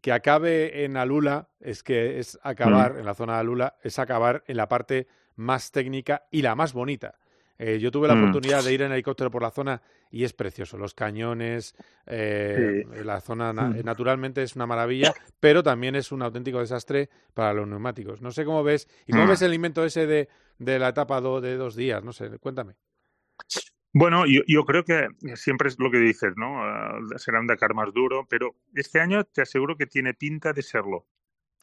[0.00, 2.98] que acabe en Alula es que es acabar mm.
[2.98, 6.72] en la zona de Alula, es acabar en la parte más técnica y la más
[6.72, 7.14] bonita.
[7.58, 8.18] Eh, yo tuve la mm.
[8.22, 10.76] oportunidad de ir en helicóptero por la zona y es precioso.
[10.76, 13.84] Los cañones, eh, la zona mm.
[13.84, 18.20] naturalmente es una maravilla, pero también es un auténtico desastre para los neumáticos.
[18.22, 19.28] No sé cómo ves, y cómo mm.
[19.28, 22.74] ves el invento ese de, de la etapa de dos días, no sé, cuéntame.
[23.96, 26.62] Bueno, yo, creo que siempre es lo que dices, ¿no?
[26.62, 30.62] Uh, será un Dakar más duro, pero este año te aseguro que tiene pinta de
[30.62, 31.06] serlo.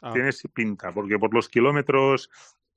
[0.02, 0.14] Ah.
[0.14, 2.30] Tiene pinta, porque por los kilómetros,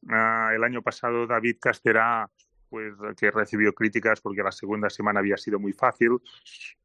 [0.08, 2.28] ah, el año pasado David Casterá
[2.74, 6.18] pues que recibió críticas porque la segunda semana había sido muy fácil.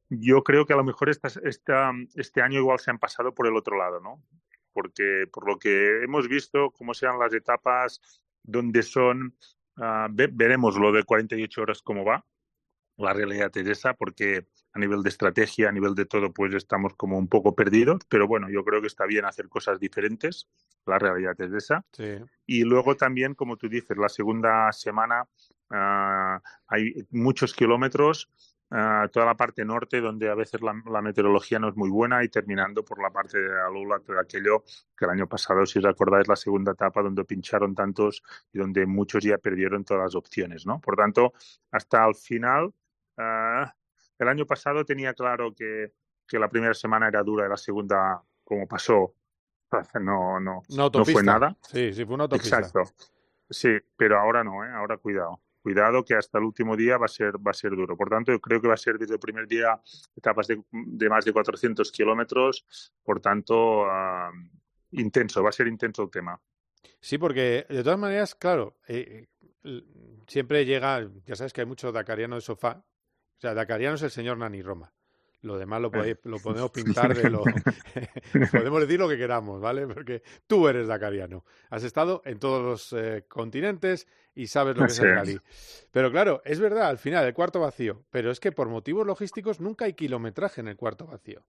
[0.07, 3.47] Yo creo que a lo mejor esta, esta, este año igual se han pasado por
[3.47, 4.23] el otro lado, ¿no?
[4.71, 8.01] Porque por lo que hemos visto, cómo sean las etapas,
[8.43, 9.35] donde son,
[9.77, 12.23] uh, veremos lo de 48 horas cómo va,
[12.97, 16.93] La realidad es esa, porque a nivel de estrategia, a nivel de todo, pues estamos
[16.93, 20.47] como un poco perdidos, pero bueno, yo creo que está bien hacer cosas diferentes,
[20.85, 21.83] la realidad es esa.
[22.45, 25.27] Y luego también, como tú dices, la segunda semana
[25.71, 28.29] ah, hay muchos kilómetros,
[28.71, 32.29] ah, toda la parte norte, donde a veces la, meteorología no es muy buena, y
[32.29, 34.63] terminando por la parte de Alula, todo aquello
[34.97, 38.85] que el año pasado, si os acordáis, la segunda etapa donde pincharon tantos y donde
[38.85, 40.79] muchos ya perdieron todas las opciones, ¿no?
[40.79, 41.33] Por tanto,
[41.71, 42.73] hasta el final.
[43.17, 43.73] Ah,
[44.17, 45.93] el año pasado tenía claro que,
[46.27, 49.13] que la primera semana era dura y la segunda, como pasó,
[50.01, 51.55] no, no, no fue nada.
[51.61, 52.57] Sí, sí, fue una autopista.
[52.57, 52.83] Exacto.
[53.49, 54.69] Sí, pero ahora no, ¿eh?
[54.71, 55.39] ahora cuidado.
[55.61, 57.97] Cuidado que hasta el último día va a ser va a ser duro.
[57.97, 59.79] Por tanto, yo creo que va a ser desde el primer día
[60.15, 60.63] etapas de,
[61.09, 62.65] más de 400 kilómetros.
[63.03, 64.31] Por tanto, uh,
[64.91, 66.39] intenso, va a ser intenso el tema.
[67.01, 69.27] Sí, porque de todas maneras, claro, eh,
[70.27, 72.85] siempre llega, ya sabes que hay mucho dakariano de sofá
[73.39, 74.93] o sea, Dakariano es el señor Nani Roma.
[75.41, 75.91] Lo demás lo,
[76.23, 77.43] lo podemos pintar de lo...
[78.51, 79.87] podemos decir lo que queramos, ¿vale?
[79.87, 81.45] Porque tú eres Dakariano.
[81.69, 85.39] Has estado en todos los eh, continentes y sabes lo que es el rally.
[85.91, 88.03] Pero claro, es verdad, al final, el cuarto vacío.
[88.09, 91.45] Pero es que por motivos logísticos nunca hay kilometraje en el cuarto vacío.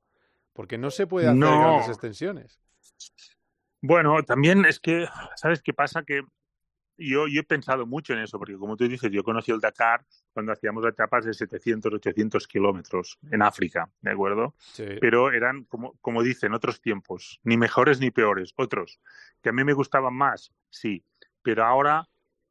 [0.53, 2.61] Porque no se puede hacer grandes extensiones.
[3.83, 6.03] Bueno, también es que, ¿sabes qué pasa?
[6.03, 6.23] Que
[7.01, 10.05] yo, yo he pensado mucho en eso, porque como tú dices, yo conocí el Dakar
[10.33, 14.55] cuando hacíamos etapas de 700, 800 kilómetros en África, ¿de acuerdo?
[15.01, 19.01] Pero eran, como, como dicen, otros tiempos, ni mejores ni peores, otros.
[19.43, 21.05] Que a mí me gustaban más, sí,
[21.43, 22.09] pero ahora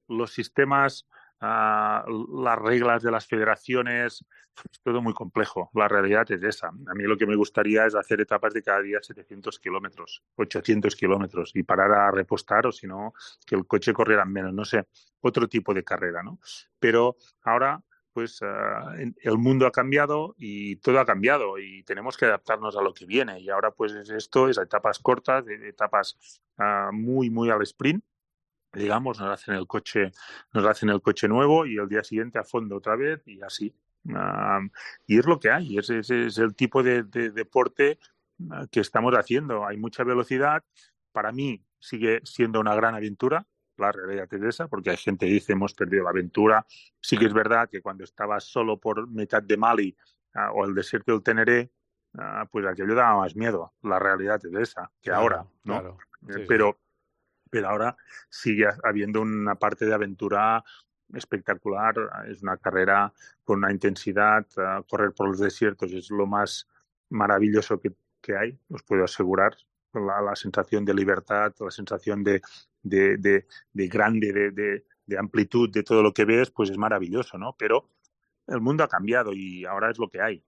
[0.08, 1.06] los sistemas
[1.42, 4.26] las reglas de las federaciones,
[4.72, 5.70] es todo muy complejo.
[5.74, 6.68] La realidad es esa.
[6.68, 10.96] A mí lo que me gustaría es hacer etapas de cada día 700 kilómetros, 800
[10.96, 13.14] kilómetros y parar a repostar o si no,
[13.46, 14.88] que el coche corriera menos, no sé,
[15.22, 16.40] otro tipo de carrera, ¿no?
[16.78, 22.76] Pero ahora pues el mundo ha cambiado y todo ha cambiado y tenemos que adaptarnos
[22.76, 23.40] a lo que viene.
[23.40, 26.42] Y ahora pues esto es etapas cortas, etapas
[26.92, 28.04] muy, muy al sprint
[28.74, 30.12] digamos, nos hacen el coche,
[30.54, 33.74] nos hacen el coche nuevo y el día siguiente a fondo otra vez y así.
[35.08, 38.00] y es lo que hay, ese, es el tipo de, deporte
[38.52, 39.66] ah, que estamos haciendo.
[39.66, 40.64] Hay mucha velocidad.
[41.12, 43.46] Para mí sigue siendo una gran aventura,
[43.78, 46.66] la realidad es esa, porque hay gente que dice hemos perdido la aventura.
[47.02, 49.96] Sí que es verdad que cuando estabas solo por mitad de Mali
[50.36, 51.72] ah, o el desierto del Teneré,
[52.14, 53.74] uh, pues aquello daba más miedo.
[53.82, 55.98] La realidad es esa, que ahora, ¿no?
[56.28, 56.78] Eh, pero
[57.50, 57.96] pero ahora
[58.30, 60.64] sigue habiendo una parte de aventura
[61.14, 61.96] espectacular.
[62.28, 64.46] Es una carrera con una intensidad.
[64.88, 66.68] correr por los desiertos es lo más
[67.10, 67.94] maravilloso que,
[68.38, 69.56] hay, os puedo asegurar.
[69.94, 72.42] La, sensación de libertad, la sensación de,
[72.84, 77.56] de, de, grande, de, de, amplitud de todo lo que ves, pues es maravilloso, ¿no?
[77.58, 77.90] Pero
[78.46, 80.44] el mundo ha cambiado y ahora es lo que hay.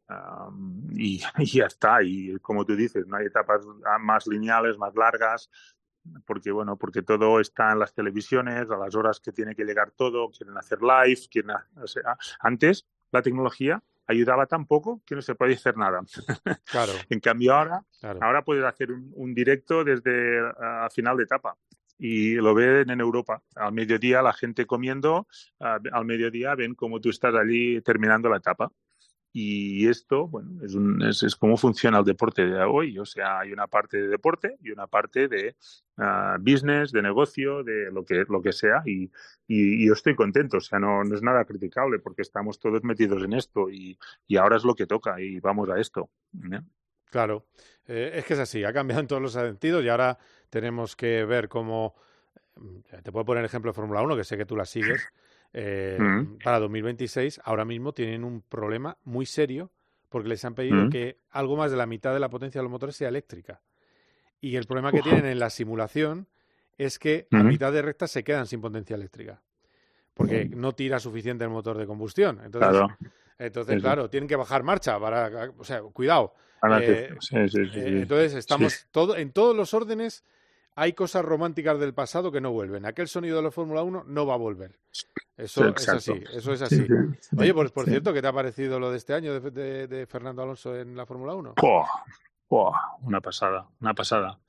[0.91, 2.03] y, y, ya está.
[2.03, 3.65] Y como tú dices, no hay etapas
[3.99, 5.49] más lineales, más largas,
[6.25, 9.91] porque bueno, porque todo está en las televisiones, a las horas que tiene que llegar
[9.91, 11.55] todo, quieren hacer live, quieren
[12.39, 16.01] antes la tecnología ayudaba tan poco que no se podía hacer nada.
[16.65, 16.91] Claro.
[17.09, 17.85] en cambio ahora,
[18.19, 21.55] ahora puedes hacer un, directo desde a final de etapa
[21.97, 23.41] y lo ven en Europa.
[23.55, 25.27] Al mediodía la gente comiendo,
[25.59, 28.71] al mediodía ven cómo tú estás allí terminando la etapa.
[29.33, 32.99] Y esto, bueno, es, un, es, cómo funciona el deporte de hoy.
[32.99, 35.55] O sea, hay una parte de deporte y una parte de
[35.97, 38.83] uh, business, de negocio, de lo que, lo que sea.
[38.85, 39.09] Y,
[39.47, 40.57] y, yo estoy contento.
[40.57, 44.35] O sea, no, no, es nada criticable porque estamos todos metidos en esto y, y
[44.35, 46.09] ahora es lo que toca y vamos a esto.
[47.11, 47.45] Claro,
[47.85, 48.63] eh, es que es así.
[48.63, 50.17] Ha cambiado en todos los sentidos y ahora
[50.49, 51.95] tenemos que ver cómo.
[53.03, 55.07] Te puedo poner ejemplo de Fórmula 1, que sé que tú la sigues.
[55.53, 56.37] Eh, mm.
[56.43, 59.69] para 2026 ahora mismo tienen un problema muy serio
[60.07, 60.89] porque les han pedido mm.
[60.89, 63.61] que algo más de la mitad de la potencia de los motores sea eléctrica.
[64.39, 66.27] Y el problema que tienen en la simulación
[66.77, 69.41] es que a mitad de rectas se quedan sin potencia eléctrica.
[70.13, 70.59] Porque mm.
[70.59, 72.41] no tira suficiente el motor de combustión.
[72.43, 72.97] Entonces, claro,
[73.37, 75.51] entonces, claro tienen que bajar marcha para.
[75.57, 76.33] O sea, cuidado.
[76.79, 77.49] Eh, eh,
[78.01, 80.23] entonces, estamos todo, en todos los órdenes
[80.75, 82.85] hay cosas románticas del pasado que no vuelven.
[82.85, 84.77] Aquel sonido de la Fórmula 1 no va a volver.
[85.37, 86.85] Eso es así, eso es así.
[87.37, 90.77] Oye, por, por cierto, ¿qué te ha parecido lo de este año de, Fernando Alonso
[90.77, 91.55] en la Fórmula 1?
[93.01, 94.39] una pasada, una pasada.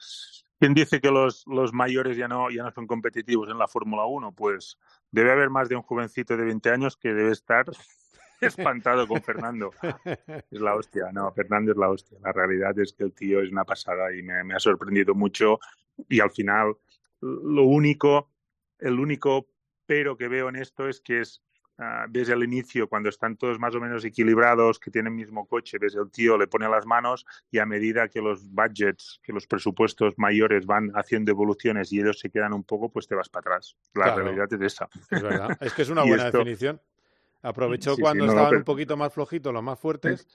[0.58, 4.04] ¿Quién dice que los, los mayores ya no, ya no son competitivos en la Fórmula
[4.04, 4.32] 1?
[4.32, 4.78] Pues
[5.10, 7.66] debe haber más de un jovencito de 20 años que debe estar
[8.40, 9.72] espantado con Fernando.
[10.04, 12.18] Es la hostia, no, Fernando es la hostia.
[12.22, 15.58] La realidad es que el tío es una pasada y me, me ha sorprendido mucho
[16.08, 16.76] y al final
[17.20, 18.30] lo único,
[18.78, 19.51] el único
[19.92, 21.42] pero que veo en esto es que es
[21.78, 25.46] Ah, ves el inicio cuando están todos más o menos equilibrados, que tienen el mismo
[25.46, 29.32] coche, ves el tío le pone las manos y a medida que los budgets, que
[29.32, 33.28] los presupuestos mayores van haciendo evoluciones y ellos se quedan un poco, pues te vas
[33.28, 33.76] para atrás.
[33.94, 34.88] La realidad es esa.
[35.10, 36.80] Es verdad, es que es una buena definición.
[37.40, 40.28] Aprovechó cuando estaban un poquito más flojitos, los más fuertes.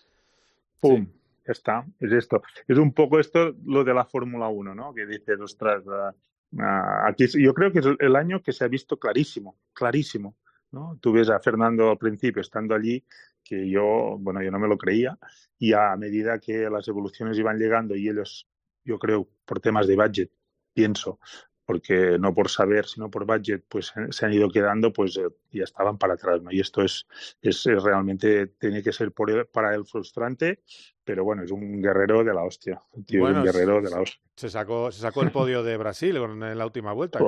[0.82, 1.08] ¡Pum!
[1.46, 2.42] Ya está, es esto.
[2.68, 4.94] Es un poco esto lo de la Fórmula 1, ¿no?
[4.94, 5.84] Que dices, ostras,
[6.54, 10.36] uh, aquí yo creo que es el año que se ha visto clarísimo, clarísimo
[10.72, 10.98] ¿no?
[11.02, 13.04] Tú ves a Fernando al principio estando allí,
[13.44, 15.18] que yo, bueno, yo no me lo creía,
[15.58, 18.48] y a medida que las evoluciones iban llegando y ellos,
[18.84, 20.32] yo creo, por temas de budget,
[20.74, 21.20] pienso,
[21.68, 25.28] porque no por saber, sino por budget, pues eh, se han ido quedando, pues eh,
[25.52, 26.50] ya estaban para atrás, ¿no?
[26.50, 27.06] Y esto es,
[27.42, 30.62] es, realmente, tiene que ser por para él frustrante,
[31.04, 34.22] pero bueno, es un guerrero de la hostia, tío, un guerrero de la hostia.
[34.38, 37.20] Se sacó, se sacó el podio de Brasil en la última vuelta,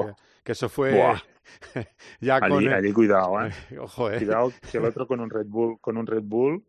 [0.41, 1.04] que, eso fue
[2.21, 2.65] ya con...
[2.65, 3.52] Allí, cuidado, ¿eh?
[3.78, 4.19] Ojo, ¿eh?
[4.19, 6.63] Cuidado que el otro con un Red Bull, con un Red Bull,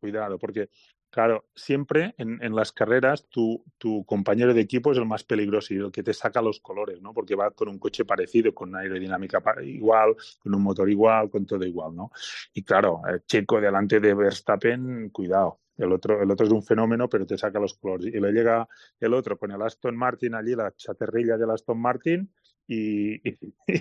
[0.00, 0.70] cuidado, porque
[1.16, 3.64] Claro, siempre en, las carreras tu,
[4.04, 7.14] compañero de equipo es el más peligroso y el que te saca los colores, ¿no?
[7.14, 11.46] Porque va con un coche parecido, con una aerodinámica igual, con un motor igual, con
[11.46, 12.10] todo igual, ¿no?
[12.52, 15.60] Y claro, eh, Checo delante de Verstappen, cuidado.
[15.78, 18.14] El otro, el otro es un fenómeno, pero te saca los colores.
[18.14, 18.68] Y le llega
[19.00, 22.30] el otro con el Aston Martin allí, la chaterrilla del Aston Martin,
[22.68, 23.22] y,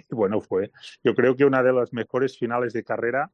[0.10, 0.71] bueno, fue.
[1.04, 3.30] Yo creo que una de las mejores finales de carrera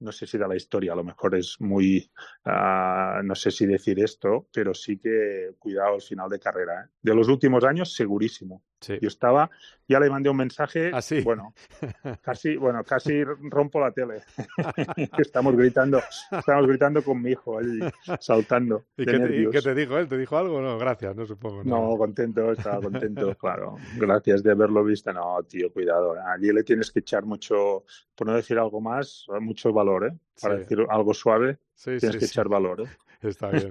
[0.00, 2.10] no sé si de la historia, a lo mejor es muy,
[2.46, 6.84] uh, no sé si decir esto, pero sí que cuidado al final de carrera.
[6.84, 6.88] ¿eh?
[7.02, 8.62] De los últimos años, segurísimo.
[8.80, 9.50] Yo estaba,
[9.86, 11.52] ya le mandé un mensaje, ¿Ah, bueno,
[12.22, 14.22] casi, bueno, casi rompo la tele.
[15.18, 17.80] estamos gritando, estamos gritando con mi hijo ahí,
[18.18, 18.86] saltando.
[18.96, 20.08] ¿Y qué te, qué te, dijo él?
[20.08, 20.60] ¿Te dijo algo?
[20.62, 21.62] No, gracias, no supongo.
[21.64, 23.76] No, contento, estaba contento, claro.
[23.96, 25.12] Gracias de haberlo visto.
[25.12, 26.14] No, tío, cuidado.
[26.26, 30.16] Allí le tienes que echar mucho, por no decir algo más, mucho valor, ¿eh?
[30.40, 32.88] Para decir algo suave, tienes que echar valor, ¿eh?
[33.22, 33.68] Está bien.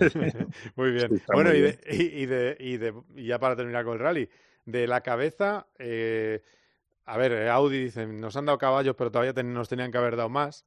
[0.75, 1.21] muy bien.
[1.33, 4.29] bueno, y, de, y, de, y, de, y ya para terminar con el rally,
[4.71, 6.41] de la cabeza, eh,
[7.05, 10.15] a ver, eh, Audi dice, nos han dado caballos, pero todavía nos tenían que haber
[10.15, 10.65] dado más.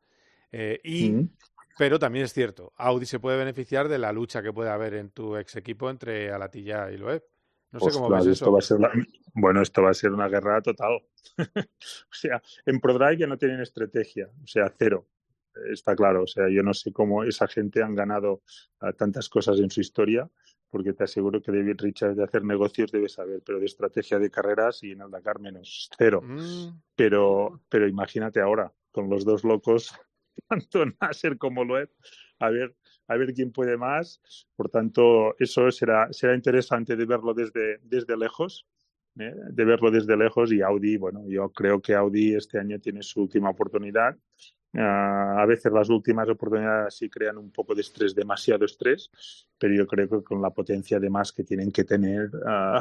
[0.51, 1.29] Eh, y,
[1.79, 5.11] Pero también es cierto, Audi se puede beneficiar de la lucha que puede haber en
[5.11, 7.25] tu ex equipo entre Alatilla y Loeb.
[7.71, 8.79] No sé cómo ves esto Va a ser
[9.33, 11.03] Bueno, esto va a ser una guerra total.
[11.38, 15.07] o sea, en ProDrive ya no tienen estrategia, o sea, cero
[15.71, 16.25] está claro.
[16.25, 18.43] O sea, yo no sé cómo esa gente han ganado
[18.97, 20.31] tantas cosas en su historia
[20.73, 24.31] porque te aseguro que David Richards de hacer negocios debe saber, pero de estrategia de
[24.31, 26.23] carreras y en el Dakar menos cero.
[26.23, 26.81] Mm.
[26.97, 29.95] Pero, pero imagínate ahora, con los dos locos,
[30.49, 31.91] tanto Nasser como Loeb,
[32.39, 32.75] a ver,
[33.07, 34.23] a ver quién puede más.
[34.57, 38.67] Por tanto, eso será, será interesante de verlo desde, desde lejos.
[39.19, 39.35] ¿eh?
[39.51, 43.21] de verlo desde lejos y Audi, bueno, yo creo que Audi este año tiene su
[43.21, 44.17] última oportunidad
[44.75, 49.11] Uh, a veces las últimas oportunidades sí crean un poco de estrés, demasiado estrés,
[49.59, 52.81] pero yo creo que con la potencia de más que tienen que tener uh,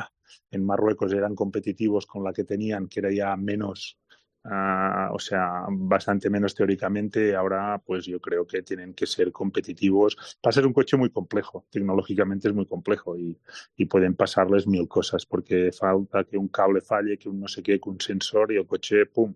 [0.51, 3.99] en Marruecos eran competitivos con la que tenían, que era ya menos,
[4.45, 7.35] uh, o sea, bastante menos teóricamente.
[7.35, 10.15] Ahora, pues yo creo que tienen que ser competitivos.
[10.45, 13.37] Va a ser un coche muy complejo, tecnológicamente es muy complejo y,
[13.75, 17.61] y pueden pasarles mil cosas porque falta que un cable falle, que un no sé
[17.61, 19.35] qué, que un sensor y el coche, pum,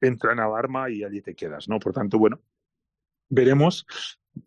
[0.00, 1.78] entra en alarma y allí te quedas, ¿no?
[1.78, 2.40] Por tanto, bueno,
[3.28, 3.86] veremos,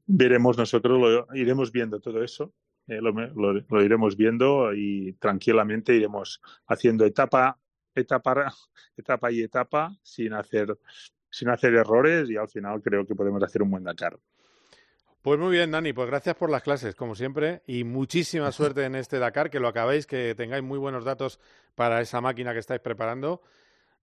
[0.05, 2.53] veremos nosotros, lo iremos viendo todo eso,
[2.87, 7.57] eh, lo, lo, iremos viendo y tranquilamente iremos haciendo etapa,
[7.95, 8.53] etapa,
[8.97, 10.77] etapa y etapa sin hacer,
[11.29, 14.19] sin hacer errores y al final creo que podemos hacer un buen Dakar.
[15.21, 18.95] Pues muy bien, Dani, pues gracias por las clases, como siempre, y muchísima suerte en
[18.95, 21.39] este Dakar, que lo acabéis, que tengáis muy buenos datos
[21.75, 23.41] para esa máquina que estáis preparando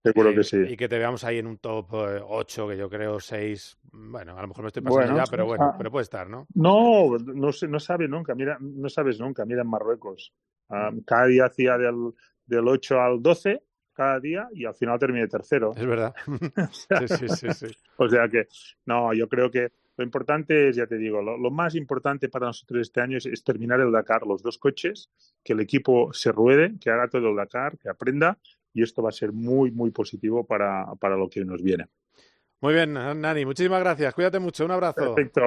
[0.03, 0.57] Seguro que sí.
[0.69, 3.79] Y que te veamos ahí en un top 8, eh, que yo creo 6.
[3.93, 6.47] Bueno, a lo mejor me estoy pasando ya, pero bueno, pero puede estar, ¿no?
[6.55, 8.35] No, no, no sabes nunca.
[8.35, 9.45] Mira, no sabes nunca.
[9.45, 10.33] Mira en Marruecos.
[10.69, 11.01] Mm.
[11.01, 12.13] cada día hacía del,
[12.47, 13.61] del 8 al 12,
[13.93, 15.73] cada día, y al final terminé tercero.
[15.77, 16.15] Es verdad.
[16.71, 17.67] sí, sí, sí, sí.
[17.97, 18.47] O sea que,
[18.87, 22.47] no, yo creo que lo importante es, ya te digo, lo, lo, más importante para
[22.47, 25.11] nosotros este año es, es, terminar el Dakar, los dos coches,
[25.45, 28.39] que el equipo se ruede, que haga todo el Dakar, que aprenda
[28.73, 31.87] y esto va a ser muy, muy positivo para, para lo que nos viene.
[32.61, 34.15] Muy bien, Nani, muchísimas gracias.
[34.15, 35.15] Cuídate mucho, un abrazo.
[35.15, 35.43] Perfecto,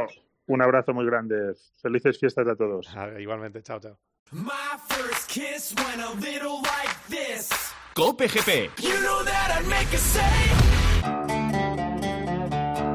[0.48, 1.54] un abrazo muy grande.
[1.82, 2.88] Felices fiestas a todos.
[2.96, 3.98] Ah, igualmente, chao, chao.
[7.94, 8.72] Cope GP.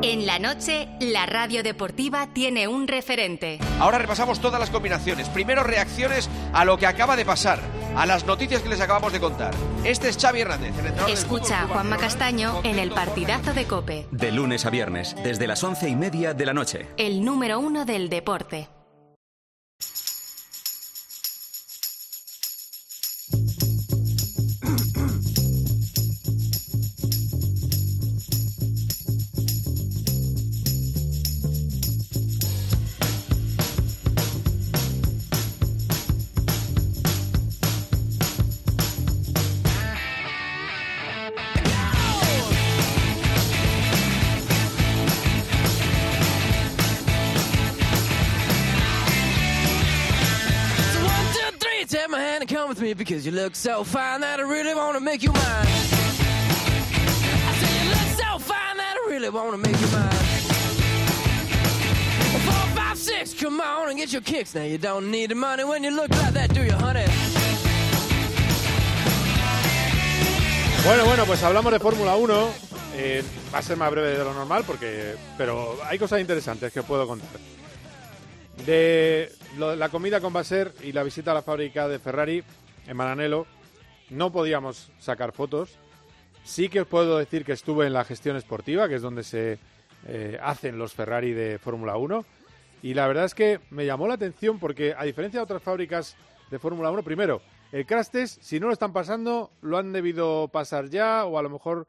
[0.00, 3.58] En la noche, la radio deportiva tiene un referente.
[3.80, 5.28] Ahora repasamos todas las combinaciones.
[5.28, 7.58] Primero reacciones a lo que acaba de pasar.
[7.96, 9.52] a las noticias que les acabamos de contar.
[9.82, 14.06] Este es Xavi Hernández, el Escucha a Juanma Castaño en el partidazo de Cope.
[14.12, 16.86] De lunes a viernes, desde las once y media de la noche.
[16.96, 18.68] El número uno del deporte.
[52.94, 55.42] Because you look so fine that I really want to make you mine.
[57.46, 60.10] I say you look so fine that I really want to make you mine.
[62.46, 64.54] Four, five, six, come on and get your kicks.
[64.54, 67.06] Now you don't need the money when you look like that, do you, honey?
[70.84, 72.50] Bueno, bueno, pues hablamos de Fórmula 1.
[72.96, 73.22] Eh,
[73.52, 77.06] va a ser más breve de lo normal, porque, pero hay cosas interesantes que puedo
[77.06, 77.28] contar.
[78.64, 82.42] De la comida con Baser y la visita a la fábrica de Ferrari,
[82.88, 83.46] en Maranelo.
[84.10, 85.78] No podíamos sacar fotos.
[86.42, 89.58] Sí que os puedo decir que estuve en la gestión esportiva, que es donde se
[90.06, 92.24] eh, hacen los Ferrari de Fórmula 1.
[92.82, 96.16] Y la verdad es que me llamó la atención porque, a diferencia de otras fábricas
[96.50, 100.48] de Fórmula 1, primero, el crash test, si no lo están pasando, lo han debido
[100.48, 101.86] pasar ya o a lo mejor,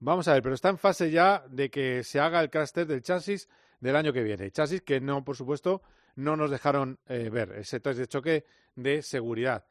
[0.00, 2.88] vamos a ver, pero está en fase ya de que se haga el crash test
[2.88, 3.48] del chasis
[3.80, 4.50] del año que viene.
[4.50, 5.82] Chasis que no, por supuesto,
[6.16, 9.64] no nos dejaron eh, ver, ese test de choque de seguridad.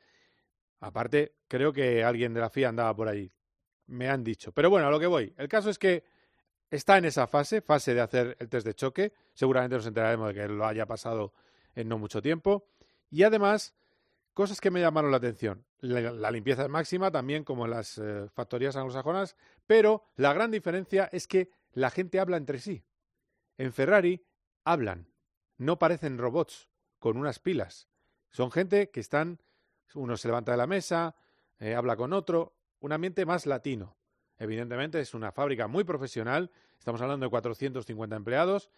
[0.82, 3.32] Aparte, creo que alguien de la FIA andaba por allí.
[3.88, 4.52] Me han dicho.
[4.52, 5.34] Pero bueno, a lo que voy.
[5.38, 6.04] El caso es que
[6.70, 9.14] está en esa fase, fase de hacer el test de choque.
[9.34, 11.34] Seguramente nos enteraremos de que lo haya pasado
[11.76, 12.68] en no mucho tiempo.
[13.12, 13.76] Y además,
[14.34, 15.66] cosas que me llamaron la atención.
[15.82, 19.36] La, limpieza es máxima, también como en las eh, factorías anglosajonas.
[19.68, 22.84] Pero la gran diferencia es que la gente habla entre sí.
[23.58, 24.26] En Ferrari
[24.64, 25.08] hablan.
[25.58, 27.88] No parecen robots con unas pilas.
[28.32, 29.42] Son gente que están
[29.96, 31.16] uno se levanta de la mesa,
[31.60, 33.96] eh, habla con otro, un ambiente más latino.
[34.38, 38.70] Evidentemente es una fábrica muy profesional, estamos hablando de 450 empleados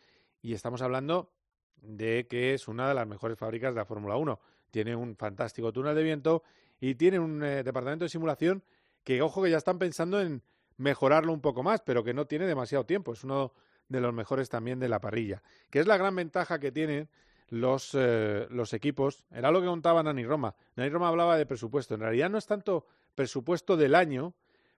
[0.41, 1.31] y estamos hablando
[1.77, 4.39] de que es una de las mejores fábricas de la Fórmula 1.
[4.71, 6.43] Tiene un fantástico túnel de viento
[6.79, 8.63] y tiene un eh, departamento de simulación
[9.03, 10.41] que, ojo, que ya están pensando en
[10.77, 13.13] mejorarlo un poco más, pero que no tiene demasiado tiempo.
[13.13, 13.53] Es uno
[13.87, 17.09] de los mejores también de la parrilla, que es la gran ventaja que tienen
[17.53, 19.25] los, eh, los equipos.
[19.31, 20.55] Era lo que contaba Nani Roma.
[20.75, 21.93] Nani Roma hablaba de presupuesto.
[21.93, 24.33] En realidad no es tanto presupuesto del año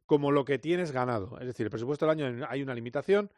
[0.06, 1.40] como lo que tienes ganado.
[1.40, 3.32] Es decir, el presupuesto del año hay una limitación,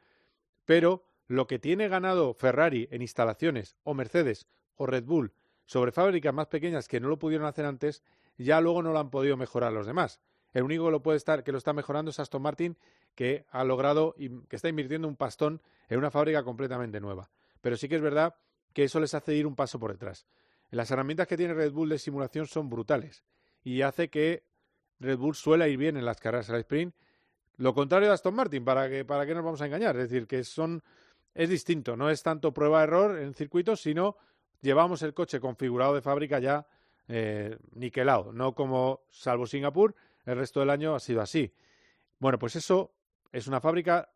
[0.65, 5.33] pero lo que tiene ganado Ferrari en instalaciones o Mercedes o Red Bull
[5.65, 8.01] sobre fábricas más pequeñas que no lo pudieron hacer antes,
[8.39, 10.19] ya luego no lo han podido mejorar los demás.
[10.53, 12.75] El único que lo puede estar, que lo está mejorando es Aston Martin,
[13.13, 17.29] que ha logrado y que está invirtiendo un pastón en una fábrica completamente nueva.
[17.61, 18.35] Pero sí que es verdad
[18.77, 20.27] que eso les hace ir un paso por detrás.
[20.69, 23.23] Las herramientas que tiene Red Bull de simulación son brutales
[23.63, 24.43] y hace que
[24.99, 26.93] Red Bull suele ir bien en las carreras al sprint.
[27.55, 30.27] Lo contrario de Aston Martin, para que para qué nos vamos a engañar, es decir,
[30.27, 30.83] que son
[31.33, 34.15] es distinto, no es tanto prueba error en circuitos, sino
[34.61, 36.67] llevamos el coche configurado de fábrica ya
[37.07, 41.51] eh, niquelado, no como salvo Singapur, el resto del año ha sido así.
[42.19, 42.93] Bueno, pues eso
[43.31, 44.11] es una fábrica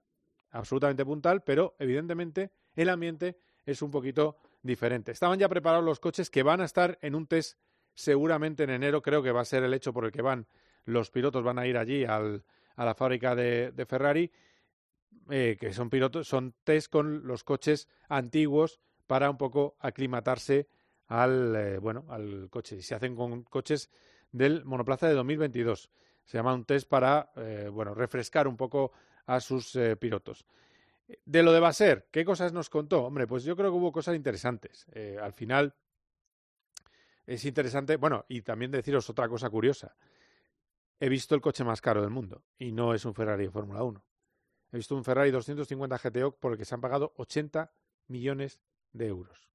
[0.51, 5.11] absolutamente puntal, pero evidentemente el ambiente es un poquito diferente.
[5.11, 7.57] Estaban ya preparados los coches que van a estar en un test
[7.93, 10.47] seguramente en enero, creo que va a ser el hecho por el que van
[10.85, 12.43] los pilotos, van a ir allí al,
[12.75, 14.31] a la fábrica de, Ferrari,
[15.29, 20.67] eh, que son pilotos, son test con los coches antiguos para un poco aclimatarse
[21.07, 22.77] al, eh, bueno, al coche.
[22.77, 23.89] Y se hacen con coches
[24.31, 25.89] del monoplaza de 2022.
[26.23, 28.93] Se llama un test para, eh, bueno, refrescar un poco
[29.25, 30.45] a sus pilotos.
[31.25, 33.03] De lo de Baser, ¿qué cosas nos contó?
[33.03, 34.85] Hombre, pues yo creo que hubo cosas interesantes.
[34.91, 35.75] Eh, al final
[37.25, 39.95] es interesante, bueno, y también deciros otra cosa curiosa.
[40.99, 43.83] He visto el coche más caro del mundo y no es un Ferrari de Fórmula
[43.83, 44.03] 1.
[44.71, 47.71] He visto un Ferrari 250 GTO por el que se han pagado 80
[48.07, 48.59] millones
[48.93, 49.49] de euros.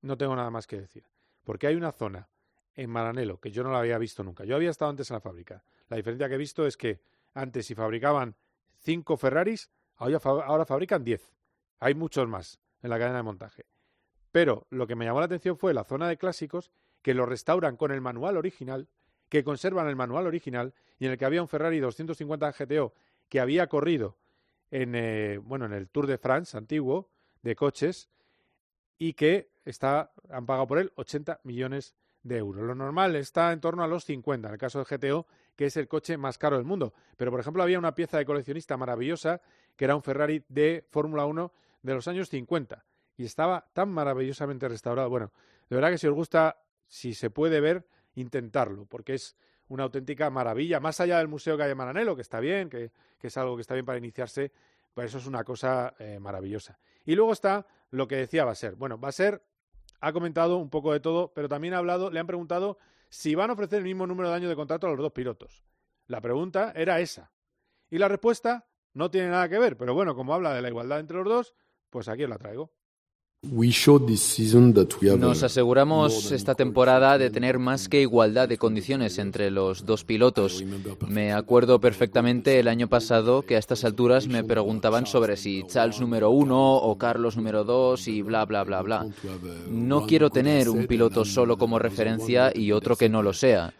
[0.00, 1.04] No tengo nada más que decir.
[1.44, 2.28] Porque hay una zona
[2.74, 4.44] en Maranelo que yo no la había visto nunca.
[4.44, 5.64] Yo había estado antes en la fábrica.
[5.88, 7.00] La diferencia que he visto es que
[7.34, 8.36] antes si fabricaban
[8.78, 11.34] cinco Ferraris, Ahora, fabrican 10.
[11.80, 13.66] Hay muchos más en la cadena de montaje.
[14.30, 16.70] Pero lo que me llamó la atención fue la zona de clásicos
[17.02, 18.88] que lo restauran con el manual original,
[19.28, 22.94] que conservan el manual original y en el que había un Ferrari 250 GTO
[23.28, 24.16] que había corrido
[24.70, 27.10] en, eh, bueno, en el Tour de France antiguo
[27.42, 28.08] de coches
[28.98, 32.64] y que está, han pagado por él 80 millones de euros.
[32.64, 35.26] Lo normal está en torno a los 50, en el caso del GTO,
[35.58, 36.94] que es el coche más caro del mundo.
[37.16, 39.40] Pero, por ejemplo, había una pieza de coleccionista maravillosa,
[39.74, 41.52] que era un Ferrari de Fórmula 1
[41.82, 42.84] de los años 50,
[43.16, 45.10] y estaba tan maravillosamente restaurado.
[45.10, 45.32] Bueno,
[45.68, 49.36] de verdad que si os gusta, si se puede ver, intentarlo, porque es
[49.66, 53.56] una auténtica maravilla, más allá del Museo Calle Maranelo, que está bien, que, es algo
[53.56, 54.52] que está bien para iniciarse,
[54.94, 56.78] pues eso es una cosa eh, maravillosa.
[57.04, 58.76] Y luego está lo que decía va a ser.
[58.76, 59.42] Bueno, va a ser,
[60.00, 62.78] ha comentado un poco de todo, pero también ha hablado, le han preguntado
[63.08, 65.64] si van a ofrecer el mismo número de años de contrato a los dos pilotos.
[66.06, 67.32] La pregunta era esa.
[67.90, 71.00] Y la respuesta no tiene nada que ver, pero bueno, como habla de la igualdad
[71.00, 71.54] entre los dos,
[71.90, 72.72] pues aquí os la traigo.
[75.16, 80.64] Nos aseguramos esta temporada de tener más que igualdad de condiciones entre los dos pilotos.
[81.06, 86.00] Me acuerdo perfectamente el año pasado que a estas alturas me preguntaban sobre si Charles
[86.00, 89.06] número uno o Carlos número dos y bla, bla, bla, bla.
[89.70, 93.72] No quiero tener un piloto solo como referencia y otro que no lo sea.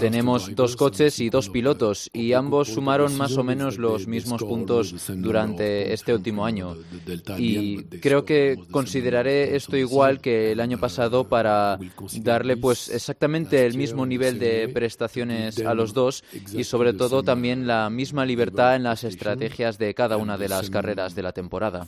[0.00, 4.92] Tenemos dos coches y dos pilotos y ambos sumaron más o menos los mismos puntos
[5.14, 6.76] durante este último año.
[7.38, 11.78] Y creo que consideraré esto igual que el año pasado para
[12.22, 17.66] darle pues exactamente el mismo nivel de prestaciones a los dos y sobre todo también
[17.66, 21.86] la misma libertad en las estrategias de cada una de las carreras de la temporada.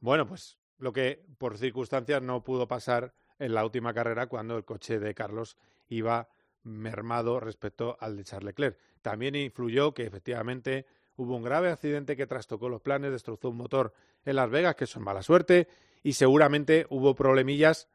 [0.00, 4.64] Bueno, pues lo que por circunstancias no pudo pasar en la última carrera cuando el
[4.64, 5.58] coche de Carlos
[5.88, 6.28] iba
[6.62, 8.78] mermado respecto al de Charles Leclerc.
[9.02, 10.86] También influyó que efectivamente
[11.20, 13.92] hubo un grave accidente que trastocó los planes, destrozó un motor
[14.24, 15.68] en Las Vegas, que son mala suerte,
[16.02, 17.88] y seguramente hubo problemillas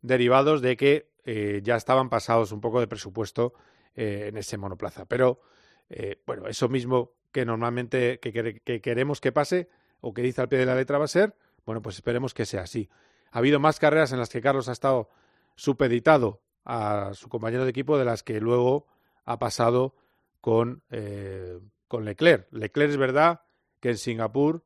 [0.00, 3.52] derivados de que eh, ya estaban pasados un poco de presupuesto
[3.94, 5.04] eh, en ese monoplaza.
[5.04, 5.42] Pero,
[5.90, 9.68] eh, bueno, eso mismo que normalmente que, queremos que pase
[10.00, 12.46] o que dice al pie de la letra va a ser, bueno, pues esperemos que
[12.46, 12.88] sea así.
[13.30, 15.10] Ha habido más carreras en las que Carlos ha estado
[15.54, 18.86] supeditado a su compañero de equipo de las que luego
[19.26, 19.94] ha pasado
[20.40, 20.82] con
[21.90, 22.46] con Leclerc.
[22.52, 23.40] Leclerc es verdad
[23.80, 24.62] que en Singapur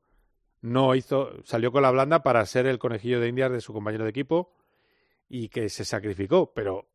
[0.60, 4.04] no hizo, salió con la blanda para ser el conejillo de Indias de su compañero
[4.04, 4.52] de equipo
[5.26, 6.86] y que se sacrificó, pero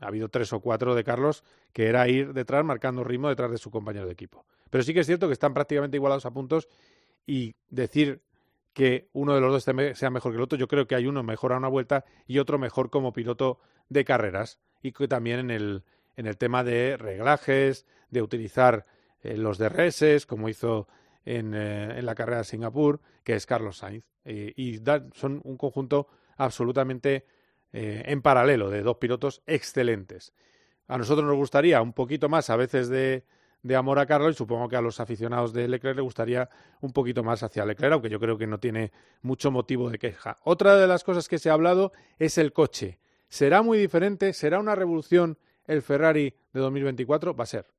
[0.00, 3.58] ha habido tres o cuatro de Carlos que era ir detrás marcando ritmo detrás de
[3.58, 4.46] su compañero de equipo.
[4.70, 6.68] Pero sí que es cierto que están prácticamente igualados a puntos
[7.26, 8.22] y decir
[8.72, 9.62] que uno de los dos
[9.98, 12.38] sea mejor que el otro, yo creo que hay uno mejor a una vuelta y
[12.38, 13.58] otro mejor como piloto
[13.90, 15.84] de carreras y que también en el,
[16.16, 18.86] en el tema de reglajes, de utilizar
[19.26, 20.88] eh, los DRS, como hizo
[21.24, 24.04] en, eh, en, la carrera de Singapur, que es Carlos Sainz.
[24.24, 24.80] Eh, y
[25.14, 27.26] son un conjunto absolutamente
[27.72, 30.32] en paralelo de dos pilotos excelentes.
[30.88, 33.26] A nosotros nos gustaría un poquito más a veces de,
[33.62, 36.48] de amor a Carlos y supongo que a los aficionados de Leclerc le gustaría
[36.80, 40.38] un poquito más hacia Leclerc, aunque yo creo que no tiene mucho motivo de queja.
[40.44, 42.98] Otra de las cosas que se ha hablado es el coche.
[43.28, 44.32] ¿Será muy diferente?
[44.32, 47.34] ¿Será una revolución el Ferrari de 2024?
[47.34, 47.75] Va a ser.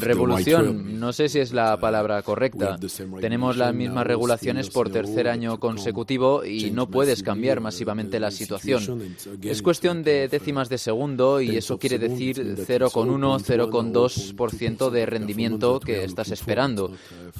[0.00, 2.78] Revolución, no sé si es la palabra correcta.
[3.20, 9.14] Tenemos las mismas regulaciones por tercer año consecutivo y no puedes cambiar masivamente la situación.
[9.42, 16.04] Es cuestión de décimas de segundo y eso quiere decir 0,1, 0,2% de rendimiento que
[16.04, 16.92] estás esperando.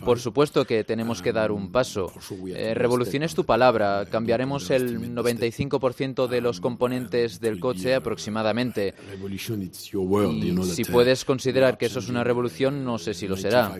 [0.04, 2.12] Por supuesto que tenemos que dar un paso.
[2.48, 4.06] Eh, revolución es tu palabra.
[4.10, 8.94] Cambiaremos el 95% de los componentes del coche aproximadamente.
[9.32, 13.72] Y si puedes considerar que eso es una revolución, no sé si lo será.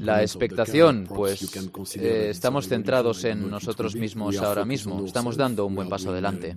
[0.00, 1.56] La expectación, pues
[1.96, 5.04] eh, estamos centrados en nosotros mismos ahora mismo.
[5.04, 6.54] Estamos dando un buen paso adelante.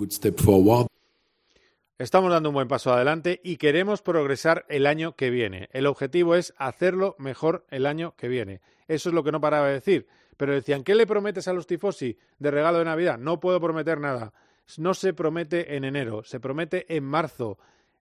[1.99, 5.67] Estamos dando un buen paso adelante y queremos progresar el año que viene.
[5.71, 8.61] El objetivo es hacerlo mejor el año que viene.
[8.87, 10.07] Eso es lo que no paraba de decir.
[10.37, 13.17] Pero decían, ¿qué le prometes a los tifosi de regalo de Navidad?
[13.17, 14.31] No puedo prometer nada.
[14.77, 17.57] No se promete en enero, se promete en marzo.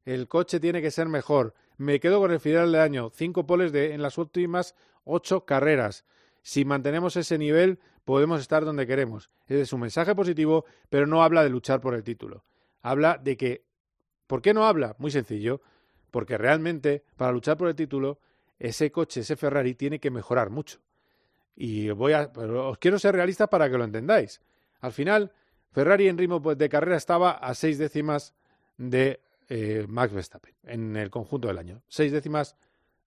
[0.07, 1.53] El coche tiene que ser mejor.
[1.77, 3.11] Me quedo con el final de año.
[3.13, 6.05] Cinco poles de, en las últimas ocho carreras.
[6.43, 9.31] Si mantenemos ese nivel, podemos estar donde queremos.
[9.49, 12.45] Es un mensaje positivo, pero no habla de luchar por el título.
[12.83, 13.65] Habla de que.
[14.29, 14.95] ¿Por qué no habla?
[14.99, 15.61] Muy sencillo.
[16.13, 18.21] Porque realmente, para luchar por el título,
[18.61, 20.79] ese coche, ese Ferrari, tiene que mejorar mucho.
[21.57, 22.31] Y voy a.
[22.33, 24.41] os quiero ser realista para que lo entendáis.
[24.81, 25.33] Al final,
[25.73, 28.35] Ferrari en ritmo de carrera estaba a seis décimas
[28.77, 31.82] de eh, Max Verstappen en el conjunto del año.
[31.88, 32.57] Seis décimas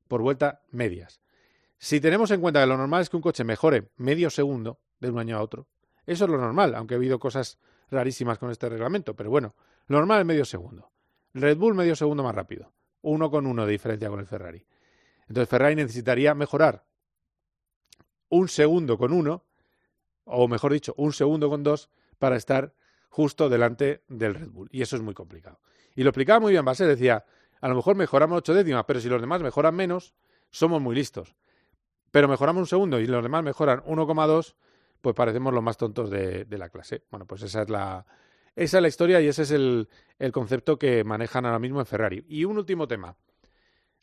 [0.07, 1.21] por vuelta medias.
[1.77, 5.09] Si tenemos en cuenta que lo normal es que un coche mejore medio segundo de
[5.09, 5.67] un año a otro,
[6.05, 7.59] eso es lo normal, aunque ha habido cosas
[7.89, 9.55] rarísimas con este reglamento, pero bueno,
[9.87, 10.91] lo normal es medio segundo.
[11.33, 14.65] Red Bull medio segundo más rápido, uno con uno de diferencia con el Ferrari.
[15.27, 16.85] Entonces Ferrari necesitaría mejorar
[18.29, 19.45] un segundo con uno
[20.25, 22.73] o mejor dicho, un segundo con dos para estar
[23.09, 24.69] justo delante del Red Bull.
[24.71, 25.59] Y eso es muy complicado.
[25.95, 27.25] Y lo explicaba muy bien Basel, decía,
[27.61, 30.13] a lo mejor mejoramos ocho décimas, pero si los demás mejoran menos,
[30.49, 31.35] somos muy listos.
[32.11, 34.55] Pero mejoramos un segundo y los demás mejoran 1,2,
[35.01, 37.03] pues parecemos los más tontos de, la clase.
[37.11, 38.05] Bueno, pues esa es la,
[38.55, 39.87] esa es la historia y ese es el,
[40.17, 42.25] el, concepto que manejan ahora mismo en Ferrari.
[42.27, 43.15] Y un último tema.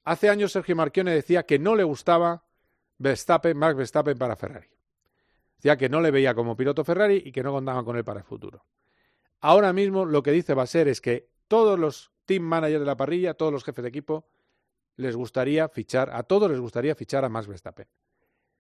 [0.05, 2.45] Hace años Sergio Marchione decía que no le gustaba
[2.99, 4.69] Verstappen, Max Verstappen para Ferrari.
[5.57, 8.21] Decía que no le veía como piloto Ferrari y que no contaban con él para
[8.21, 8.65] el futuro.
[9.41, 12.87] Ahora mismo lo que dice va a ser es que todos los team managers de
[12.87, 14.27] la parrilla, todos los jefes de equipo,
[14.97, 17.87] les gustaría fichar, a todos les gustaría fichar a Max Verstappen.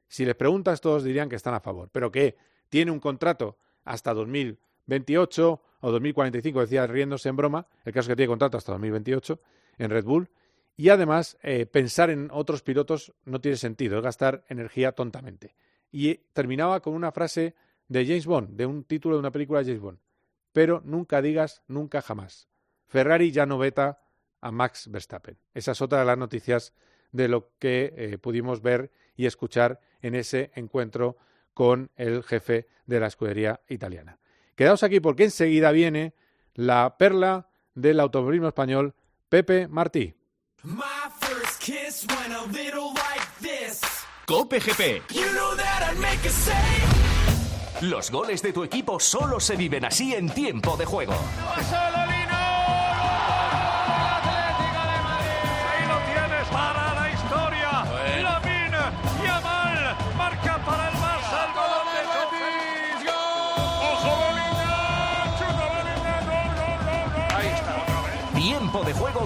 [0.08, 2.36] Si les preguntas, todos dirían que están a favor, pero que
[2.68, 8.28] tiene un contrato hasta 2028 o 2045, decía riéndose en broma, el caso que tiene
[8.28, 9.40] contrato hasta 2028
[9.78, 10.30] en Red Bull,
[10.76, 15.54] y además eh, pensar en otros pilotos no tiene sentido, es gastar energía tontamente.
[15.90, 17.54] Y terminaba con una frase
[17.88, 19.98] de James Bond, de un título de una película de James Bond.
[20.52, 22.48] Pero nunca digas nunca jamás.
[22.86, 24.00] Ferrari ya no veta
[24.40, 25.36] a Max Verstappen.
[25.54, 26.72] Esa es otra de las noticias
[27.12, 31.16] de lo que eh, pudimos ver y escuchar en ese encuentro
[31.54, 34.18] con el jefe de la escudería italiana.
[34.54, 36.14] Quedaos aquí porque enseguida viene
[36.54, 38.94] la perla del automovilismo español,
[39.28, 40.14] Pepe Martí.
[44.26, 45.02] Cope GP.
[47.82, 51.12] Los goles de tu equipo solo se viven así en tiempo de juego.
[51.12, 52.05] de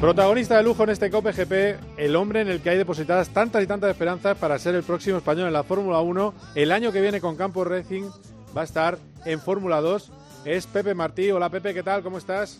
[0.00, 3.62] Protagonista de lujo en este Cope GP, el hombre en el que hay depositadas tantas
[3.62, 6.32] y tantas esperanzas para ser el próximo español en la Fórmula 1.
[6.54, 8.04] El año que viene con Campo Racing
[8.56, 8.96] va a estar
[9.26, 10.10] en Fórmula 2.
[10.46, 11.30] Es Pepe Martí.
[11.30, 12.02] Hola Pepe, ¿qué tal?
[12.02, 12.58] ¿Cómo estás?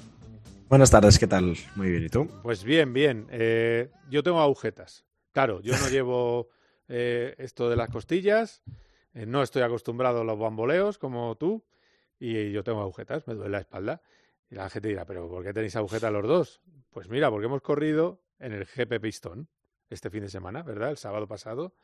[0.68, 1.57] Buenas tardes, ¿qué tal?
[1.76, 2.28] Muy bien, ¿y tú?
[2.43, 3.26] Pues bien, bien.
[3.30, 5.07] Eh, yo tengo agujetas.
[5.32, 6.51] Claro, yo no llevo
[6.88, 8.62] eh, esto de las costillas,
[9.14, 11.64] eh, no estoy acostumbrado a los bamboleos como tú,
[12.18, 14.03] y yo tengo agujetas, me duele la espalda.
[14.51, 16.61] Y la gente dirá, ¿pero por qué tenéis agujetas los dos?
[16.91, 19.49] Pues mira, porque hemos corrido en el GP Pistón
[19.91, 20.91] este fin de semana, ¿verdad?
[20.91, 21.74] El sábado pasado.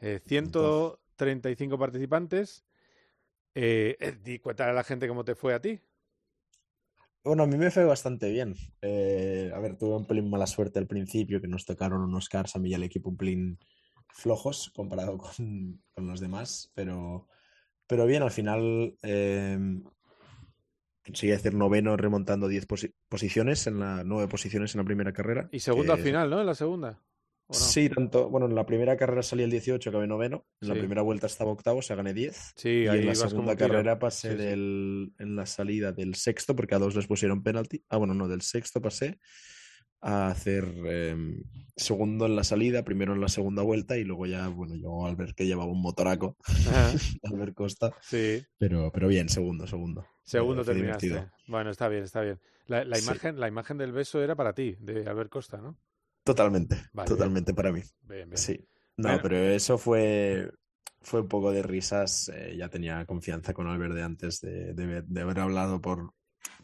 [0.00, 2.64] 135 eh, participantes.
[3.54, 5.80] Eh, eh cuéntale a la gente cómo te fue a ti.
[7.22, 8.56] Bueno, a mí me fue bastante bien.
[8.80, 12.56] Eh, a ver, tuve un pelín mala suerte al principio, que nos tocaron unos cars
[12.56, 13.58] a mí y al equipo un pelín
[14.08, 17.28] flojos comparado con, con los demás, pero,
[17.86, 18.98] pero bien, al final
[21.04, 22.66] Conseguí hacer noveno remontando 10
[23.08, 25.48] posiciones en la nueve posiciones en la primera carrera.
[25.50, 26.40] Y segundo al final, ¿no?
[26.40, 27.02] En la segunda.
[27.50, 28.30] Sí, tanto.
[28.30, 30.46] Bueno, en la primera carrera salí el 18, acabé noveno.
[30.60, 32.52] En la primera vuelta estaba octavo, o sea, gané 10.
[32.56, 36.74] Sí, y ahí en la segunda carrera pasé Del, en la salida del sexto, porque
[36.74, 37.84] a dos les pusieron penalti.
[37.88, 39.18] Ah, bueno, no, del sexto pasé
[40.02, 41.42] a hacer em,
[41.76, 45.16] segundo en la salida, primero en la segunda vuelta y luego ya, bueno, yo al
[45.16, 46.36] ver que llevaba un motoraco,
[47.22, 47.94] al ver Costa.
[48.02, 48.44] Sí.
[48.58, 50.04] Pero, pero bien, segundo, segundo.
[50.22, 51.30] Segundo terminaste.
[51.46, 52.38] Bueno, está bien, está bien.
[52.66, 55.78] La, imagen, la imagen del beso era para ti, de Albert Costa, ¿no?
[56.24, 56.76] Totalmente,
[57.06, 57.82] totalmente para mí.
[58.34, 58.64] Sí.
[58.96, 60.50] No, pero eso fue,
[61.00, 62.30] fue un poco de risas.
[62.34, 66.14] Eh, ya tenía confianza con Albert de antes de, de, haber hablado por,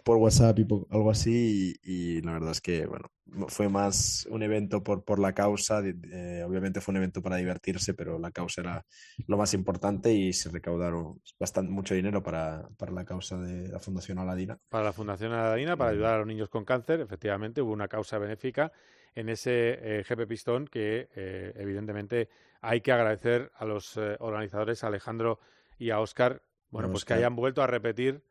[0.04, 1.74] por WhatsApp y algo así.
[1.82, 3.10] Y, la verdad es que, bueno,
[3.48, 5.78] fue más un evento por, por la causa.
[5.78, 8.86] obviamente fue un evento para divertirse, pero la causa era
[9.26, 13.78] lo más importante y se recaudaron bastante mucho dinero para, para la causa de la
[13.80, 14.58] Fundación Aladina.
[14.68, 18.18] Para la Fundación Aladina, para ayudar a los niños con cáncer, efectivamente hubo una causa
[18.18, 18.72] benéfica
[19.14, 22.28] en ese eh, GP Pistón que eh, evidentemente
[22.60, 25.40] hay que agradecer a los eh, organizadores, a Alejandro
[25.76, 28.22] y a Oscar, bueno, pues que hayan vuelto a repetir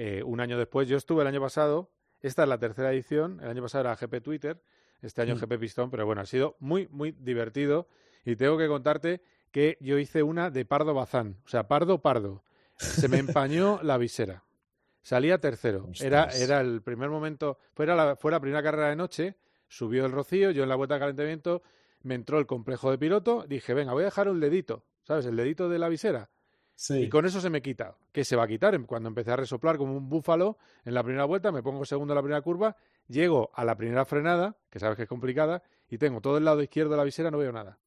[0.00, 0.88] eh, un año después.
[0.88, 1.90] Yo estuve el año pasado,
[2.20, 4.62] esta es la tercera edición, el año pasado era GP Twitter,
[5.02, 5.40] este año mm.
[5.40, 7.88] GP Pistón, pero bueno, ha sido muy, muy divertido
[8.24, 12.44] y tengo que contarte que yo hice una de Pardo Bazán, o sea, Pardo Pardo.
[12.76, 14.44] Se me empañó la visera.
[15.02, 15.88] Salía tercero.
[16.00, 19.34] Era, era el primer momento, fue la, fue la primera carrera de noche,
[19.66, 21.64] subió el rocío, yo en la vuelta de calentamiento
[22.02, 25.26] me entró el complejo de piloto, dije, venga, voy a dejar un dedito, ¿sabes?
[25.26, 26.30] El dedito de la visera.
[26.90, 27.96] Y con eso se me quita.
[28.12, 28.80] ¿Qué se va a quitar?
[28.86, 32.16] Cuando empecé a resoplar como un búfalo en la primera vuelta, me pongo segundo en
[32.16, 32.76] la primera curva
[33.08, 36.62] llego a la primera frenada, que sabes que es complicada, y tengo todo el lado
[36.62, 37.78] izquierdo de la visera, no veo nada.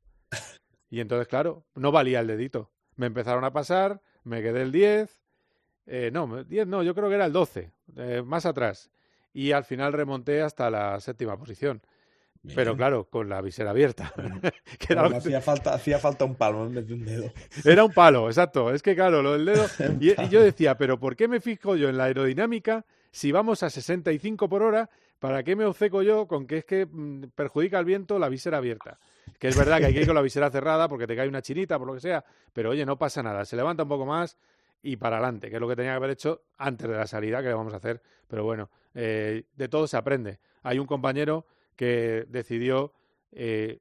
[0.89, 2.69] Y entonces, claro, no valía el dedito.
[2.97, 5.21] Me empezaron a pasar, me quedé el 10,
[5.85, 8.91] eh, no, 10 no, yo creo que era el 12, eh, más atrás.
[9.33, 11.81] Y al final remonté hasta la séptima posición.
[12.55, 14.13] Pero claro, con la visera abierta.
[15.13, 17.31] hacía, falta, hacía falta un palo en vez de un dedo.
[17.63, 18.73] Era un palo, exacto.
[18.73, 19.65] Es que claro, lo del dedo.
[19.99, 23.69] y, yo decía, pero ¿por qué me fijo yo en la aerodinámica si vamos a
[23.69, 24.89] 65 por hora?
[25.19, 28.57] ¿Para qué me obceco yo con que es que mm, perjudica el viento la visera
[28.57, 28.97] abierta?
[29.37, 31.43] Que es verdad que hay que ir con la visera cerrada porque te cae una
[31.43, 32.25] chinita, por lo que sea.
[32.53, 33.45] Pero oye, no pasa nada.
[33.45, 34.37] Se levanta un poco más
[34.81, 37.41] y para adelante, que es lo que tenía que haber hecho antes de la salida,
[37.41, 38.01] que le vamos a hacer.
[38.27, 40.39] Pero bueno, eh, de todo se aprende.
[40.63, 42.93] Hay un compañero que decidió
[43.31, 43.79] eh,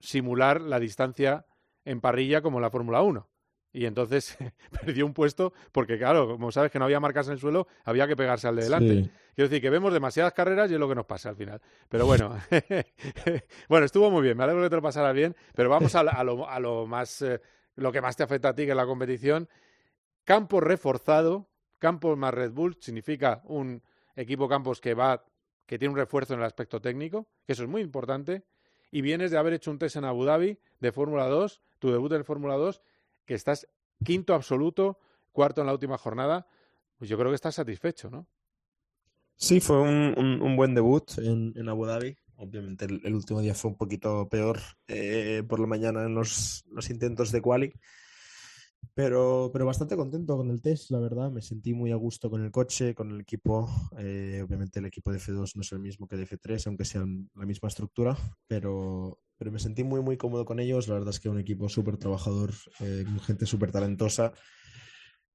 [0.00, 1.46] simular la distancia
[1.84, 3.28] en parrilla como en la Fórmula 1.
[3.72, 4.36] Y entonces
[4.84, 8.06] perdió un puesto porque, claro, como sabes que no había marcas en el suelo, había
[8.06, 9.10] que pegarse al de delante.
[9.34, 11.60] Quiero decir que vemos demasiadas carreras y es lo que nos pasa al final.
[11.88, 12.36] Pero bueno,
[13.68, 16.48] bueno, estuvo muy bien, me alegro que te lo pasaras bien, pero vamos a, lo,
[16.48, 17.40] a lo, más, eh,
[17.76, 19.48] lo que más te afecta a ti, que es la competición.
[20.24, 23.82] Campo reforzado, campo más Red Bull, significa un
[24.14, 25.24] equipo campos que va
[25.66, 28.44] que tiene un refuerzo en el aspecto técnico, que eso es muy importante,
[28.90, 32.12] y vienes de haber hecho un test en Abu Dhabi de Fórmula 2, tu debut
[32.12, 32.82] en Fórmula 2,
[33.24, 33.66] que estás
[34.04, 34.98] quinto absoluto,
[35.32, 36.46] cuarto en la última jornada,
[36.98, 38.26] pues yo creo que estás satisfecho, ¿no?
[39.36, 42.16] Sí, fue un, buen debut en, Abu Dhabi.
[42.36, 46.90] Obviamente el, último día fue un poquito peor eh, por la mañana en los, los
[46.90, 47.72] intentos de quali,
[48.94, 51.30] pero, pero bastante contento con el test, la verdad.
[51.30, 53.68] Me sentí muy a gusto con el coche, con el equipo.
[53.98, 57.30] Eh, obviamente el equipo de F2 no es el mismo que de F3, aunque sean
[57.34, 58.16] la misma estructura,
[58.46, 60.88] pero, pero me sentí muy, muy cómodo con ellos.
[60.88, 64.32] La verdad es que un equipo súper trabajador, eh, gente súper talentosa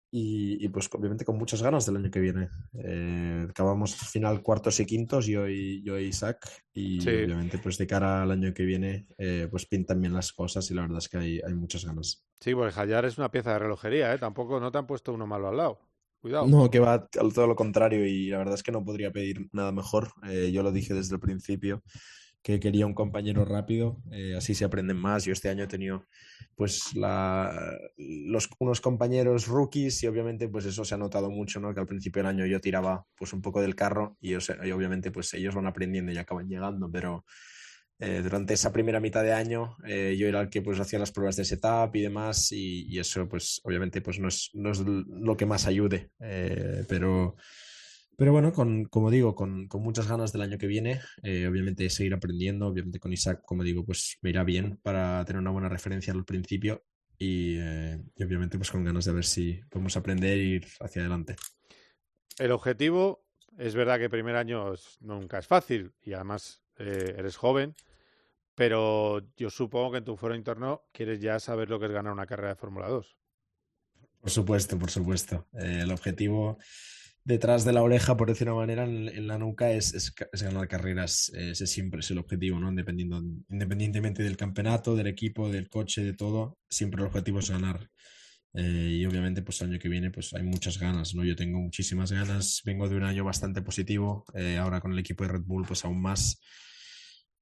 [0.10, 2.50] y, pues obviamente con muchas ganas del año que viene.
[2.74, 8.24] Eh, acabamos final cuartos y quintos, yo y, yo Isaac, y obviamente pues de cara
[8.24, 11.18] al año que viene eh, pues pintan bien las cosas y la verdad es que
[11.18, 12.26] hay, hay muchas ganas.
[12.40, 14.18] Sí, pues Hayar es una pieza de relojería, ¿eh?
[14.18, 15.80] tampoco no te han puesto uno malo al lado.
[16.20, 16.48] Cuidado.
[16.48, 19.72] No, que va todo lo contrario y la verdad es que no podría pedir nada
[19.72, 20.14] mejor.
[20.28, 21.84] Eh, yo lo dije desde el principio
[22.48, 25.26] que quería un compañero rápido, eh, así se aprenden más.
[25.26, 26.06] Yo este año he tenido
[26.56, 31.74] pues los, unos compañeros rookies y obviamente pues eso se ha notado mucho, ¿no?
[31.74, 35.12] Que al principio del año yo tiraba pues un poco del carro y, y obviamente
[35.12, 37.26] pues ellos van aprendiendo y acaban llegando, pero
[38.00, 41.12] eh, durante esa primera mitad de año eh, yo era el que pues hacía las
[41.12, 45.36] pruebas de setup y demás y, eso pues obviamente pues no es, no es lo
[45.36, 46.12] que más ayude,
[46.88, 47.36] pero
[48.18, 51.88] pero bueno, con, como digo, con, con muchas ganas del año que viene, eh, obviamente
[51.92, 55.70] seguir aprendiendo, obviamente con Isaac, como digo, pues me irá bien para tener una buena
[55.70, 56.84] referencia al principio
[57.20, 61.36] y, eh, obviamente pues con ganas de ver si podemos aprender e ir hacia adelante.
[62.40, 63.24] El objetivo,
[63.56, 67.76] es verdad que primer año nunca es fácil y además eh, eres joven,
[68.56, 72.14] pero yo supongo que en tu foro interno quieres ya saber lo que es ganar
[72.14, 73.16] una carrera de Fórmula 2.
[74.22, 75.46] Por supuesto, por supuesto.
[75.54, 76.58] el objetivo
[77.28, 81.30] detrás de la oreja, por decir una manera, en, la nuca es, ganar carreras.
[81.36, 82.72] Ese siempre es el objetivo, ¿no?
[82.72, 87.90] Dependiendo, independientemente del campeonato, del equipo, del coche, de todo, siempre el objetivo es ganar.
[88.54, 91.26] Eh, y obviamente, pues el año que viene, pues hay muchas ganas, ¿no?
[91.26, 92.62] Yo tengo muchísimas ganas.
[92.64, 94.24] Vengo de un año bastante positivo.
[94.34, 96.40] Eh, ahora con el equipo de Red Bull, pues aún más.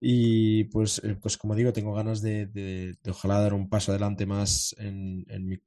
[0.08, 4.76] Y pues, eh, pues como digo, tengo ganas de, ojalá dar un paso adelante más
[4.78, 5.58] en, en mi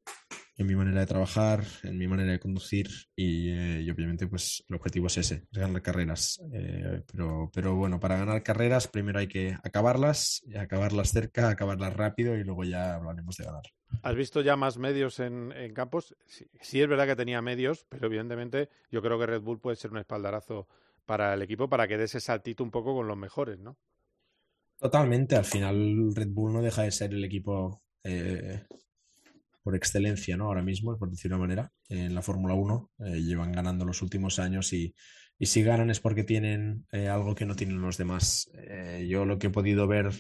[0.59, 4.77] en mi manera de trabajar, en mi manera de conducir eh, y, obviamente pues el
[4.77, 6.41] objetivo es ese, ganar carreras.
[6.53, 11.95] Eh, pero, pero bueno, para ganar carreras primero hay que acabarlas, y acabarlas cerca, acabarlas
[11.95, 13.63] rápido y luego ya hablaremos de ganar.
[14.03, 16.17] ¿Has visto ya más medios en, campos?
[16.27, 19.93] Sí, es verdad que tenía medios, pero evidentemente yo creo que Red Bull puede ser
[19.93, 20.69] un espaldarazo
[21.07, 23.79] para el equipo para que dé ese saltito un poco con los mejores, ¿no?
[24.79, 28.63] Totalmente, al final Red Bull no deja de ser el equipo eh,
[29.69, 30.47] por excelencia, ¿no?
[30.47, 34.39] Ahora mismo, por decir una manera, en la Fórmula 1 eh, llevan ganando los últimos
[34.39, 34.95] años y,
[35.41, 38.51] si ganan es porque tienen eh, algo que no tienen los demás.
[38.55, 40.11] Eh, yo lo que he podido ver,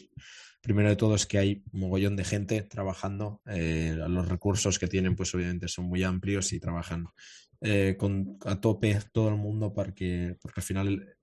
[0.61, 3.40] primero de todo, es que hay un mogollón de gente trabajando.
[3.46, 7.06] los recursos que tienen, pues obviamente son muy amplios y trabajan
[7.96, 11.16] con, a tope todo el mundo para que, porque al final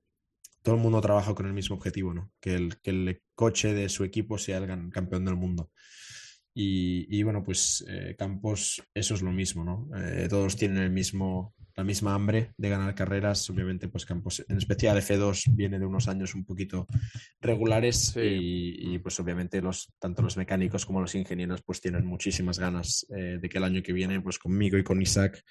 [0.65, 2.31] todo el mundo trabaja con el mismo objetivo, ¿no?
[2.41, 5.69] Que el, que el coche de su equipo sea el campeón del mundo.
[6.57, 9.89] Y, bueno, pues eh, Campos, eso es lo mismo, ¿no?
[9.97, 13.49] Eh, todos tienen el mismo, la misma hambre de ganar carreras.
[13.49, 16.87] Obviamente, pues Campos, en especial F2, viene de unos años un poquito
[17.41, 23.05] regulares y, pues obviamente los, tanto los mecánicos como los ingenieros pues tienen muchísimas ganas
[23.15, 25.43] eh, de que el año que viene, pues conmigo y con Isaac,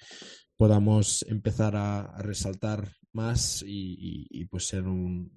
[0.57, 5.31] podamos empezar a, resaltar más y, pues ser un,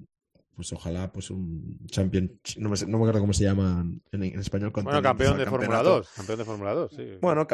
[0.55, 4.72] pues ojalá pues un champion, no me, no me acuerdo cómo se llama en, español.
[4.74, 7.05] Bueno, campeón de Fórmula 2, campeón de Fórmula 2, sí.
[7.20, 7.47] Bueno,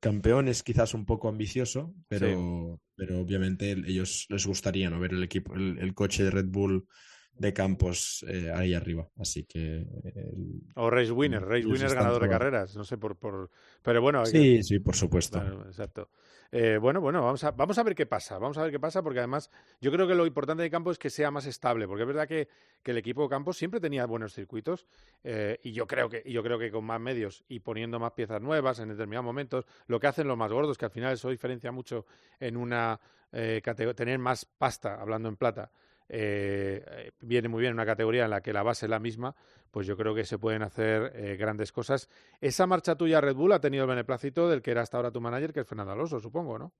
[0.00, 4.98] campeón es quizás un poco ambicioso, pero, pero obviamente ellos les gustaría ¿no?
[4.98, 6.86] ver el equipo, el, coche de Red Bull
[7.34, 9.86] de Campos eh, ahí arriba, así que...
[10.74, 13.16] o Race Winner, Race Winner ganador de carreras, no sé, por...
[13.16, 13.50] por...
[13.82, 14.26] Pero bueno...
[14.26, 15.38] Sí, sí, por supuesto.
[15.66, 16.10] exacto.
[16.52, 18.38] Eh, bueno, bueno, vamos a, vamos a ver qué pasa.
[18.38, 19.50] Vamos a ver qué pasa, porque además
[19.80, 22.26] yo creo que lo importante de Campos es que sea más estable, porque es verdad
[22.26, 22.48] que,
[22.84, 24.86] el equipo de Campos siempre tenía buenos circuitos
[25.22, 28.40] eh, y yo creo que yo creo que con más medios y poniendo más piezas
[28.42, 31.70] nuevas en determinados momentos, lo que hacen los más gordos, que al final eso diferencia
[31.70, 32.06] mucho
[32.40, 32.98] en una
[33.32, 33.62] eh,
[33.94, 35.70] tener más pasta, hablando en plata,
[36.12, 39.36] eh, viene muy bien en una categoría en la que la base es la misma,
[39.70, 42.08] pues yo creo que se pueden hacer eh, grandes cosas.
[42.40, 45.20] Esa marcha tuya Red Bull ha tenido el beneplácito del que era hasta ahora tu
[45.20, 46.74] manager, que es Fernando Alonso, supongo, ¿no?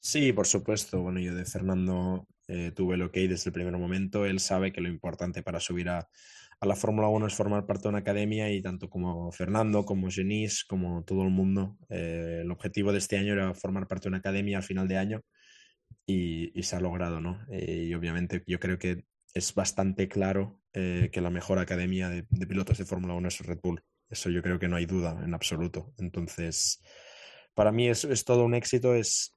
[0.00, 1.02] Sí, por supuesto.
[1.02, 4.24] Bueno, yo de Fernando eh, tuve el ok desde el primer momento.
[4.24, 6.08] Él sabe que lo importante para subir a,
[6.60, 10.08] a la Fórmula 1 es formar parte de una academia y tanto como Fernando, como
[10.10, 14.18] Genis, como todo el mundo, el objetivo de este año era formar parte de una
[14.18, 15.22] academia al final de año
[16.06, 17.44] y, se ha logrado, ¿no?
[17.50, 19.04] Eh, y obviamente yo creo que
[19.34, 23.58] es bastante claro eh, que la mejor academia de, pilotos de Fórmula 1 es Red
[23.62, 23.82] Bull.
[24.08, 25.92] Eso yo creo que no hay duda en absoluto.
[25.98, 26.80] Entonces,
[27.54, 29.32] para mí es, es todo un éxito, es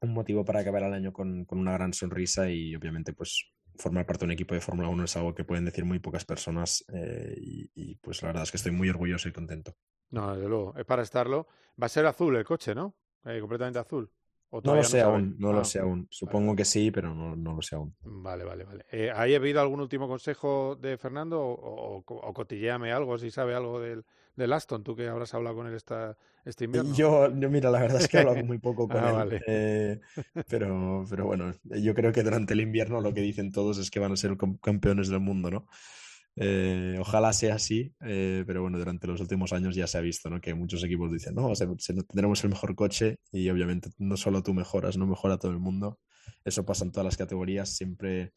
[0.00, 4.06] un motivo para acabar el año con, con una gran sonrisa y obviamente pues formar
[4.06, 6.84] parte de un equipo de Fórmula 1 es algo que pueden decir muy pocas personas
[6.92, 9.76] eh, y, y, pues la verdad es que estoy muy orgulloso y contento.
[10.10, 11.46] No, desde luego, es para estarlo.
[11.80, 12.96] Va a ser azul el coche, ¿no?
[13.40, 14.10] completamente azul.
[14.50, 16.06] No lo sé aún, no lo ah, sé aún.
[16.10, 17.94] Supongo que sí, pero no, no, lo sé aún.
[18.00, 18.86] Vale, vale, vale.
[18.90, 23.78] Eh, ¿Hay habido algún último consejo de Fernando o, o, cotilleame algo, si sabe algo
[23.78, 24.04] del,
[24.36, 26.94] del, Aston, tú que habrás hablado con él esta, este invierno?
[26.94, 29.42] Yo, yo, mira, la verdad es que he hablado muy poco con ah, él.
[29.46, 30.00] Eh,
[30.48, 34.00] pero, pero bueno, yo creo que durante el invierno lo que dicen todos es que
[34.00, 35.66] van a ser campeones del mundo, ¿no?
[36.40, 40.30] Eh, ojalá sea así, eh, pero bueno, durante los últimos años ya se ha visto
[40.30, 40.40] ¿no?
[40.40, 44.96] que muchos equipos dicen, no, tendremos el mejor coche y obviamente no solo tú mejoras,
[44.96, 45.98] no mejora todo el mundo.
[46.44, 48.32] Eso pasa en todas las categorías, siempre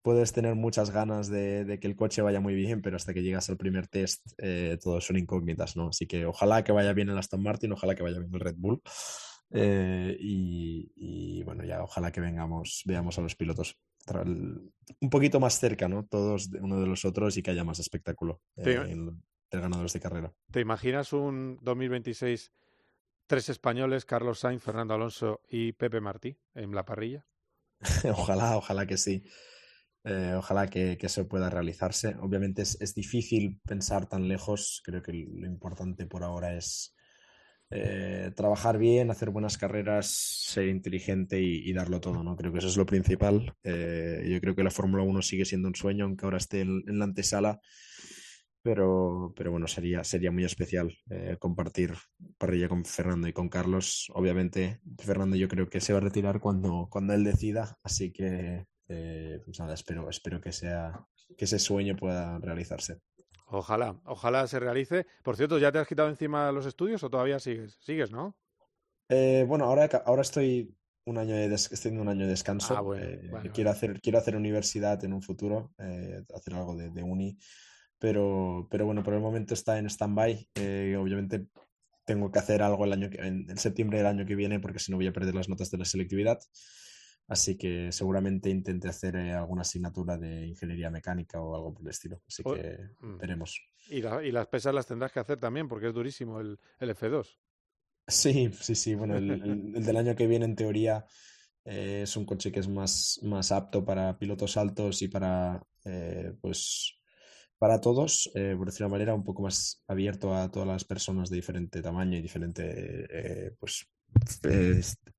[0.00, 3.50] puedes tener muchas ganas de, que el coche vaya muy bien, pero hasta que llegas
[3.50, 5.88] al primer test eh, todos son incógnitas, ¿no?
[5.88, 8.56] Así que ojalá que vaya bien el Aston Martin, ojalá que vaya bien el Red
[8.56, 8.80] Bull.
[10.18, 13.78] y, y, bueno, ya ojalá que vengamos, veamos a los pilotos
[14.24, 16.06] un poquito más cerca, ¿no?
[16.06, 20.00] Todos de uno de los otros y que haya más espectáculo eh, en, ganadores de
[20.00, 20.32] carrera.
[20.50, 22.52] ¿Te imaginas un 2026
[23.26, 27.26] tres españoles, Carlos Sainz, Fernando Alonso y Pepe Martí en la parrilla?
[28.10, 29.24] ojalá, ojalá que sí.
[30.04, 32.16] Eh, ojalá que, eso pueda realizarse.
[32.20, 34.82] Obviamente es, difícil pensar tan lejos.
[34.84, 36.94] Creo que lo importante por ahora es
[37.74, 42.36] eh, trabajar bien, hacer buenas carreras, ser inteligente y, darlo todo, ¿no?
[42.36, 43.54] Creo que eso es lo principal.
[43.64, 46.82] Eh, yo creo que la Fórmula 1 sigue siendo un sueño, aunque ahora esté en,
[46.86, 47.60] la antesala,
[48.62, 51.94] pero, pero bueno, sería, sería muy especial eh, compartir
[52.38, 54.10] parrilla con Fernando y con Carlos.
[54.14, 58.66] Obviamente, Fernando yo creo que se va a retirar cuando, cuando él decida, así que
[59.46, 60.92] pues nada, espero, espero que, sea,
[61.38, 62.98] que ese sueño pueda realizarse.
[63.52, 65.06] Ojalá, ojalá se realice.
[65.22, 67.76] Por cierto, ¿ya te has quitado encima los estudios o todavía sigues?
[67.82, 68.34] Sigues, ¿no?
[69.10, 70.74] Eh, bueno, ahora, ahora estoy
[71.04, 72.74] un año de estoy en un año de descanso.
[72.74, 77.36] Ah, eh, quiero, Hacer, quiero hacer universidad en un futuro, eh, hacer algo de, uni,
[77.98, 80.48] pero, pero bueno, por el momento está en stand-by.
[80.98, 81.46] obviamente
[82.06, 84.96] tengo que hacer algo el año en septiembre del año que viene porque si no
[84.96, 86.38] voy a perder las notas de la selectividad.
[87.32, 91.88] Así que seguramente intente hacer eh, alguna asignatura de ingeniería mecánica o algo por el
[91.88, 92.20] estilo.
[92.28, 93.16] Así que mm.
[93.16, 93.58] veremos.
[93.88, 97.26] Y, las pesas las tendrás que hacer también porque es durísimo el, F2.
[98.06, 98.94] Sí, sí, sí.
[98.94, 101.06] Bueno, el, del año que viene en teoría
[101.64, 106.34] eh, es un coche que es más, más apto para pilotos altos y para, eh,
[106.38, 107.00] pues,
[107.56, 111.36] para todos, por decir una manera, un poco más abierto a todas las personas de
[111.36, 113.86] diferente tamaño y diferente, pues,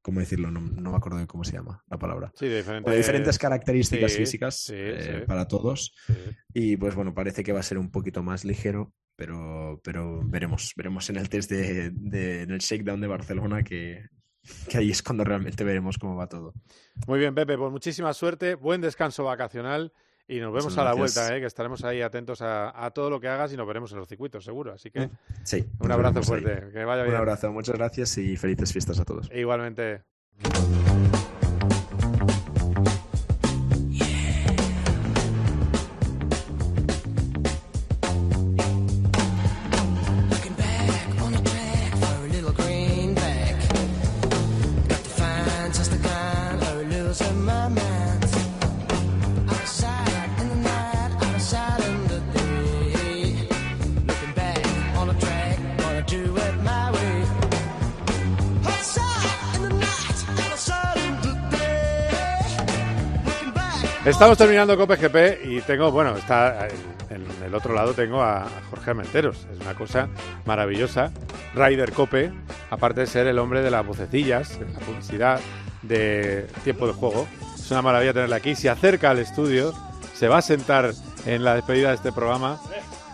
[0.02, 0.52] ¿cómo decirlo?
[0.52, 2.32] No, me acuerdo de cómo se llama la palabra.
[2.36, 2.64] Sí, de
[2.96, 5.94] diferentes características físicas eh, para todos.
[6.54, 10.74] Y pues bueno, parece que va a ser un poquito más ligero, pero, pero veremos.
[10.76, 11.86] Veremos en el test de,
[12.42, 14.06] en el shakedown de Barcelona que,
[14.70, 16.54] que ahí es cuando realmente veremos cómo va todo.
[17.08, 19.94] Muy bien, Pepe, pues muchísima suerte, buen descanso vacacional
[20.28, 21.40] y nos vemos a la vuelta, ¿eh?
[21.40, 24.44] que estaremos ahí atentos a, todo lo que hagas y nos veremos en los circuitos,
[24.44, 24.74] seguro.
[24.74, 25.10] Así que
[25.44, 27.16] sí, un abrazo fuerte, que vaya bien.
[27.16, 29.30] Un abrazo, muchas gracias y felices fiestas a todos.
[29.34, 30.04] igualmente.
[64.24, 66.70] Estamos terminando Cope GP y tengo, bueno, está
[67.10, 69.46] en, el otro lado tengo a Jorge Armenteros.
[69.52, 70.08] Es una cosa
[70.46, 71.12] maravillosa.
[71.54, 72.32] Ryder Cope,
[72.70, 75.42] aparte de ser el hombre de las vocecillas, de la publicidad,
[75.82, 77.28] de tiempo de juego.
[77.54, 78.56] Es una maravilla tenerle aquí.
[78.56, 79.74] Se acerca al estudio,
[80.14, 80.94] se va a sentar
[81.26, 82.62] en la despedida de este programa.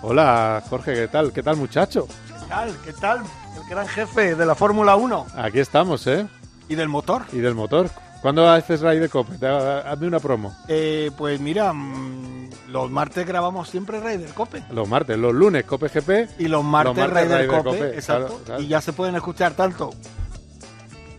[0.03, 1.33] Hola, Jorge, ¿qué tal?
[1.33, 2.07] ¿Qué tal, muchacho?
[2.27, 2.77] ¿Qué tal?
[2.85, 3.23] ¿Qué tal?
[3.55, 5.25] El gran jefe de la Fórmula 1.
[5.37, 6.27] Aquí estamos, ¿eh?
[6.67, 7.23] ¿Y del motor?
[7.33, 7.89] Y del motor.
[8.21, 9.45] ¿Cuándo haces Ride Cope?
[9.45, 10.55] Hazme una promo.
[10.67, 14.63] Eh, pues mira, mm, los martes grabamos siempre Raider Cope.
[14.71, 16.29] Los martes, los lunes Cope GP.
[16.39, 18.39] Y los martes, Raider, Cope, exacto.
[18.59, 19.91] Y ya se pueden escuchar tanto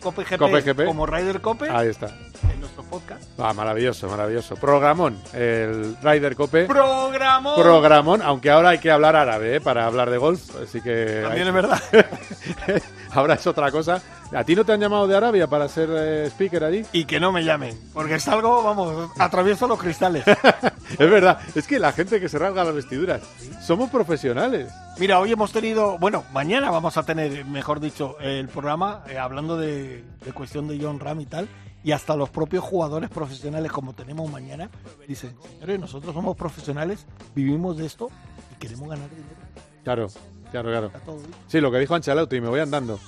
[0.01, 1.69] Cope GP, como Raider Cope.
[1.71, 2.15] Ahí está.
[2.49, 3.23] En nuestro podcast.
[3.39, 4.57] Ah, maravilloso, maravilloso.
[4.57, 6.67] Programón, el Rider Cope.
[6.67, 7.61] Programón.
[7.61, 9.61] Programón, aunque ahora hay que hablar árabe ¿eh?
[9.61, 11.21] para hablar de golf, así que...
[11.23, 11.83] También es verdad.
[13.13, 14.03] ahora es otra cosa.
[14.33, 16.85] ¿A ti no te han llamado de Arabia para ser eh, speaker allí?
[16.93, 20.25] Y que no me llamen, porque salgo, vamos, atravieso los cristales.
[20.99, 23.23] es verdad, es que la gente que se rasga las vestiduras,
[23.61, 24.73] somos profesionales.
[24.99, 29.57] Mira, hoy hemos tenido, bueno, mañana vamos a tener, mejor dicho, el programa eh, hablando
[29.57, 31.49] de, cuestión de John Ram y tal,
[31.83, 34.71] y hasta los propios jugadores profesionales como tenemos mañana,
[35.09, 38.11] dicen, señores, nosotros somos profesionales, vivimos de esto
[38.53, 39.37] y queremos ganar dinero.
[39.83, 40.09] Claro,
[40.51, 41.21] claro, claro.
[41.47, 42.99] Sí, lo que dijo Ancelotti, me voy andando.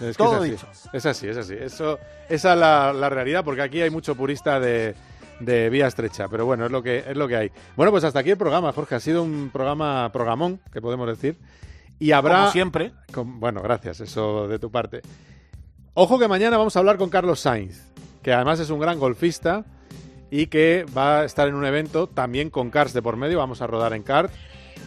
[0.00, 0.88] Es Todo es así.
[0.92, 1.54] Es así, es así.
[1.54, 1.98] Eso,
[2.28, 4.94] esa es la, realidad, porque aquí hay mucho purista de,
[5.40, 7.52] vía estrecha, pero bueno, es lo que es lo que hay.
[7.76, 8.94] Bueno, pues hasta aquí el programa, Jorge.
[8.94, 11.38] Ha sido un programa programón, que podemos decir.
[11.98, 12.38] Y habrá.
[12.38, 12.92] Como siempre.
[13.14, 15.02] bueno, gracias, eso de tu parte.
[16.02, 17.82] Ojo que mañana vamos a hablar con Carlos Sainz,
[18.22, 19.66] que además es un gran golfista
[20.30, 23.36] y que va a estar en un evento también con Cars de por medio.
[23.36, 24.32] Vamos a rodar en Cars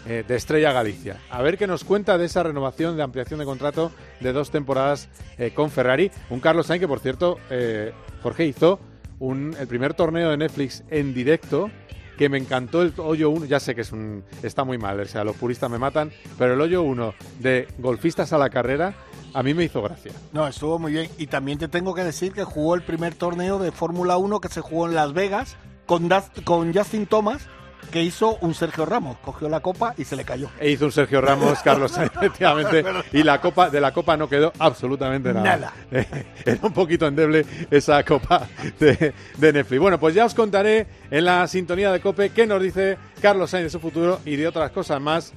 [0.08, 1.20] eh, de Estrella Galicia.
[1.30, 3.92] A ver qué nos cuenta de esa renovación de ampliación de contrato
[4.22, 5.08] de dos temporadas
[5.38, 6.10] eh, con Ferrari.
[6.32, 7.94] Un Carlos Sainz que, por cierto, eh,
[8.24, 8.80] Jorge hizo
[9.22, 11.70] el primer torneo de Netflix en directo
[12.18, 15.06] que me encantó el hoyo 1, ya sé que es un, está muy mal, o
[15.06, 18.94] sea, los puristas me matan, pero el hoyo 1 de golfistas a la carrera
[19.34, 20.12] a mí me hizo gracia.
[20.32, 21.10] No, estuvo muy bien.
[21.18, 24.50] Y también te tengo que decir que jugó el primer torneo de Fórmula 1 que
[24.50, 26.10] se jugó en Las Vegas con,
[26.44, 27.48] con Justin Thomas
[27.92, 30.50] que hizo un Sergio Ramos, cogió la copa y se le cayó.
[30.60, 34.52] E hizo un Sergio Ramos, Carlos, efectivamente, y la copa de la copa no quedó
[34.60, 35.44] absolutamente nada.
[35.44, 35.74] Nada.
[36.46, 38.48] Era un poquito endeble esa copa
[38.80, 39.80] de, de, Netflix.
[39.80, 43.66] Bueno, pues ya os contaré en la sintonía de Cope qué nos dice Carlos Sainz
[43.66, 45.34] de su futuro y de otras cosas más.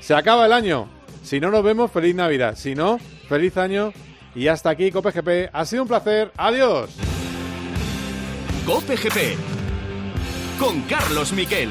[0.00, 0.88] Se acaba el año.
[1.22, 2.56] Si no nos vemos, feliz Navidad.
[2.56, 3.92] Si no, feliz año.
[4.34, 5.50] Y hasta aquí, Cope GP.
[5.52, 6.32] Ha sido un placer.
[6.36, 6.90] Adiós.
[8.66, 9.61] Cope GP
[10.62, 11.70] con Carlos Miquel.